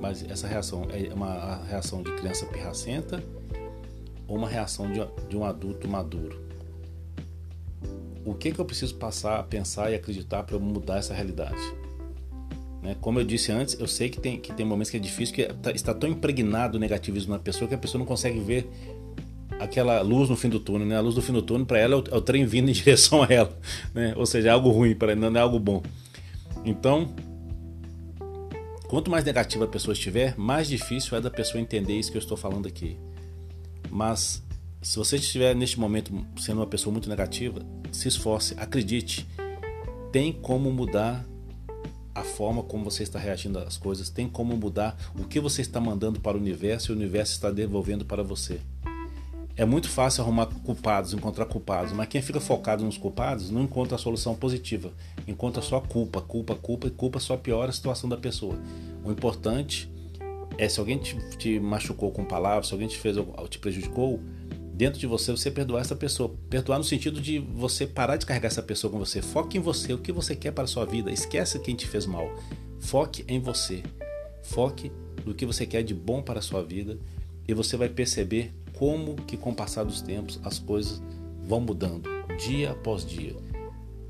mas 0.00 0.22
essa 0.28 0.46
reação 0.46 0.86
é 0.90 1.12
uma 1.12 1.64
reação 1.64 2.02
de 2.02 2.12
criança 2.12 2.46
pirracenta 2.46 3.22
ou 4.26 4.36
uma 4.36 4.48
reação 4.48 4.86
de, 4.92 5.36
um 5.36 5.44
adulto 5.44 5.88
maduro? 5.88 6.47
O 8.30 8.34
que, 8.34 8.52
que 8.52 8.58
eu 8.58 8.64
preciso 8.64 8.94
passar 8.96 9.40
a 9.40 9.42
pensar 9.42 9.90
e 9.90 9.94
acreditar 9.94 10.42
para 10.42 10.58
mudar 10.58 10.98
essa 10.98 11.14
realidade? 11.14 11.56
Né? 12.82 12.94
Como 13.00 13.18
eu 13.18 13.24
disse 13.24 13.50
antes, 13.50 13.78
eu 13.80 13.88
sei 13.88 14.10
que 14.10 14.20
tem, 14.20 14.38
que 14.38 14.52
tem 14.52 14.66
momentos 14.66 14.90
que 14.90 14.98
é 14.98 15.00
difícil, 15.00 15.34
que 15.34 15.46
tá, 15.46 15.70
está 15.70 15.94
tão 15.94 16.10
impregnado 16.10 16.76
o 16.76 16.80
negativismo 16.80 17.32
na 17.32 17.38
pessoa 17.38 17.66
que 17.66 17.74
a 17.74 17.78
pessoa 17.78 17.98
não 17.98 18.06
consegue 18.06 18.38
ver 18.38 18.70
aquela 19.58 20.02
luz 20.02 20.28
no 20.28 20.36
fim 20.36 20.50
do 20.50 20.60
túnel, 20.60 20.86
né? 20.86 20.96
A 20.96 21.00
luz 21.00 21.14
do 21.14 21.22
fim 21.22 21.32
do 21.32 21.40
túnel 21.40 21.64
para 21.66 21.78
ela 21.78 21.94
é 21.94 21.96
o, 21.96 22.04
é 22.12 22.16
o, 22.16 22.20
trem 22.20 22.44
vindo 22.44 22.68
em 22.70 22.72
direção 22.72 23.22
a 23.22 23.26
ela, 23.28 23.58
né? 23.94 24.12
Ou 24.14 24.26
seja, 24.26 24.48
é 24.48 24.52
algo 24.52 24.68
ruim 24.70 24.94
para 24.94 25.12
ela, 25.12 25.30
não 25.30 25.40
é 25.40 25.42
algo 25.42 25.58
bom. 25.58 25.82
Então, 26.66 27.08
quanto 28.88 29.10
mais 29.10 29.24
negativa 29.24 29.64
a 29.64 29.68
pessoa 29.68 29.94
estiver, 29.94 30.36
mais 30.36 30.68
difícil 30.68 31.16
é 31.16 31.20
da 31.20 31.30
pessoa 31.30 31.60
entender 31.60 31.98
isso 31.98 32.10
que 32.10 32.18
eu 32.18 32.22
estou 32.22 32.36
falando 32.36 32.68
aqui. 32.68 32.98
Mas 33.90 34.42
se 34.80 34.96
você 34.96 35.16
estiver 35.16 35.54
neste 35.54 35.78
momento 35.78 36.12
sendo 36.36 36.58
uma 36.60 36.66
pessoa 36.66 36.92
muito 36.92 37.08
negativa, 37.08 37.60
se 37.90 38.08
esforce, 38.08 38.54
acredite. 38.56 39.26
Tem 40.12 40.32
como 40.32 40.70
mudar 40.72 41.26
a 42.14 42.22
forma 42.22 42.62
como 42.62 42.84
você 42.84 43.02
está 43.02 43.18
reagindo 43.18 43.58
às 43.58 43.76
coisas, 43.76 44.08
tem 44.08 44.28
como 44.28 44.56
mudar 44.56 44.96
o 45.18 45.24
que 45.24 45.38
você 45.38 45.62
está 45.62 45.80
mandando 45.80 46.20
para 46.20 46.36
o 46.36 46.40
universo 46.40 46.90
e 46.90 46.94
o 46.94 46.96
universo 46.96 47.32
está 47.32 47.50
devolvendo 47.50 48.04
para 48.04 48.22
você. 48.22 48.60
É 49.56 49.64
muito 49.64 49.88
fácil 49.88 50.22
arrumar 50.22 50.46
culpados, 50.46 51.12
encontrar 51.12 51.44
culpados, 51.46 51.92
mas 51.92 52.06
quem 52.06 52.22
fica 52.22 52.40
focado 52.40 52.84
nos 52.84 52.96
culpados 52.96 53.50
não 53.50 53.62
encontra 53.62 53.96
a 53.96 53.98
solução 53.98 54.34
positiva, 54.36 54.92
encontra 55.26 55.60
só 55.60 55.80
culpa, 55.80 56.20
culpa, 56.20 56.54
culpa 56.54 56.86
e 56.86 56.90
culpa 56.90 57.18
só 57.18 57.36
piora 57.36 57.70
a 57.70 57.72
situação 57.72 58.08
da 58.08 58.16
pessoa. 58.16 58.56
O 59.04 59.10
importante 59.10 59.90
é 60.56 60.68
se 60.68 60.78
alguém 60.78 60.98
te, 60.98 61.16
te 61.36 61.58
machucou 61.58 62.12
com 62.12 62.24
palavras, 62.24 62.68
se 62.68 62.72
alguém 62.72 62.88
te 62.88 62.96
fez 62.96 63.16
te 63.48 63.58
prejudicou, 63.58 64.20
dentro 64.78 65.00
de 65.00 65.08
você 65.08 65.32
você 65.32 65.50
perdoar 65.50 65.80
essa 65.80 65.96
pessoa. 65.96 66.32
Perdoar 66.48 66.78
no 66.78 66.84
sentido 66.84 67.20
de 67.20 67.40
você 67.40 67.84
parar 67.84 68.16
de 68.16 68.24
carregar 68.24 68.46
essa 68.46 68.62
pessoa 68.62 68.90
com 68.92 68.98
você. 68.98 69.20
Foque 69.20 69.58
em 69.58 69.60
você, 69.60 69.92
o 69.92 69.98
que 69.98 70.12
você 70.12 70.36
quer 70.36 70.52
para 70.52 70.64
a 70.64 70.68
sua 70.68 70.86
vida. 70.86 71.10
Esquece 71.10 71.58
quem 71.58 71.74
te 71.74 71.84
fez 71.84 72.06
mal. 72.06 72.30
Foque 72.78 73.24
em 73.26 73.40
você. 73.40 73.82
Foque 74.40 74.92
no 75.26 75.34
que 75.34 75.44
você 75.44 75.66
quer 75.66 75.82
de 75.82 75.92
bom 75.92 76.22
para 76.22 76.38
a 76.38 76.42
sua 76.42 76.62
vida 76.62 76.96
e 77.46 77.52
você 77.52 77.76
vai 77.76 77.88
perceber 77.88 78.54
como 78.78 79.16
que 79.16 79.36
com 79.36 79.50
o 79.50 79.54
passar 79.54 79.84
dos 79.84 80.00
tempos 80.00 80.38
as 80.44 80.60
coisas 80.60 81.02
vão 81.42 81.60
mudando 81.60 82.08
dia 82.38 82.70
após 82.70 83.04
dia. 83.04 83.34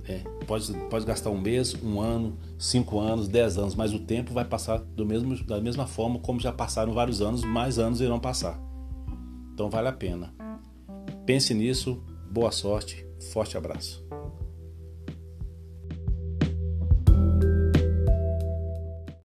É, 0.07 0.19
pode, 0.47 0.73
pode 0.91 1.07
gastar 1.07 1.31
um 1.31 1.41
mês, 1.41 1.75
um 1.83 1.99
ano, 1.99 2.37
cinco 2.59 3.01
anos, 3.01 3.27
dez 3.27 3.57
anos, 3.57 3.75
mas 3.75 3.95
o 3.95 3.99
tempo 3.99 4.35
vai 4.35 4.45
passar 4.45 4.79
do 4.79 5.07
mesmo, 5.07 5.35
da 5.45 5.61
mesma 5.61 5.87
forma 5.87 6.19
como 6.19 6.39
já 6.39 6.53
passaram 6.53 6.93
vários 6.93 7.23
anos, 7.23 7.43
mais 7.43 7.79
anos 7.79 8.03
irão 8.03 8.21
passar. 8.21 8.61
Então 9.55 9.71
vale 9.71 9.89
a 9.89 9.93
pena. 9.93 10.38
Pense 11.29 11.53
nisso, 11.53 12.03
boa 12.31 12.51
sorte, 12.51 13.07
forte 13.31 13.59
abraço. 13.59 14.03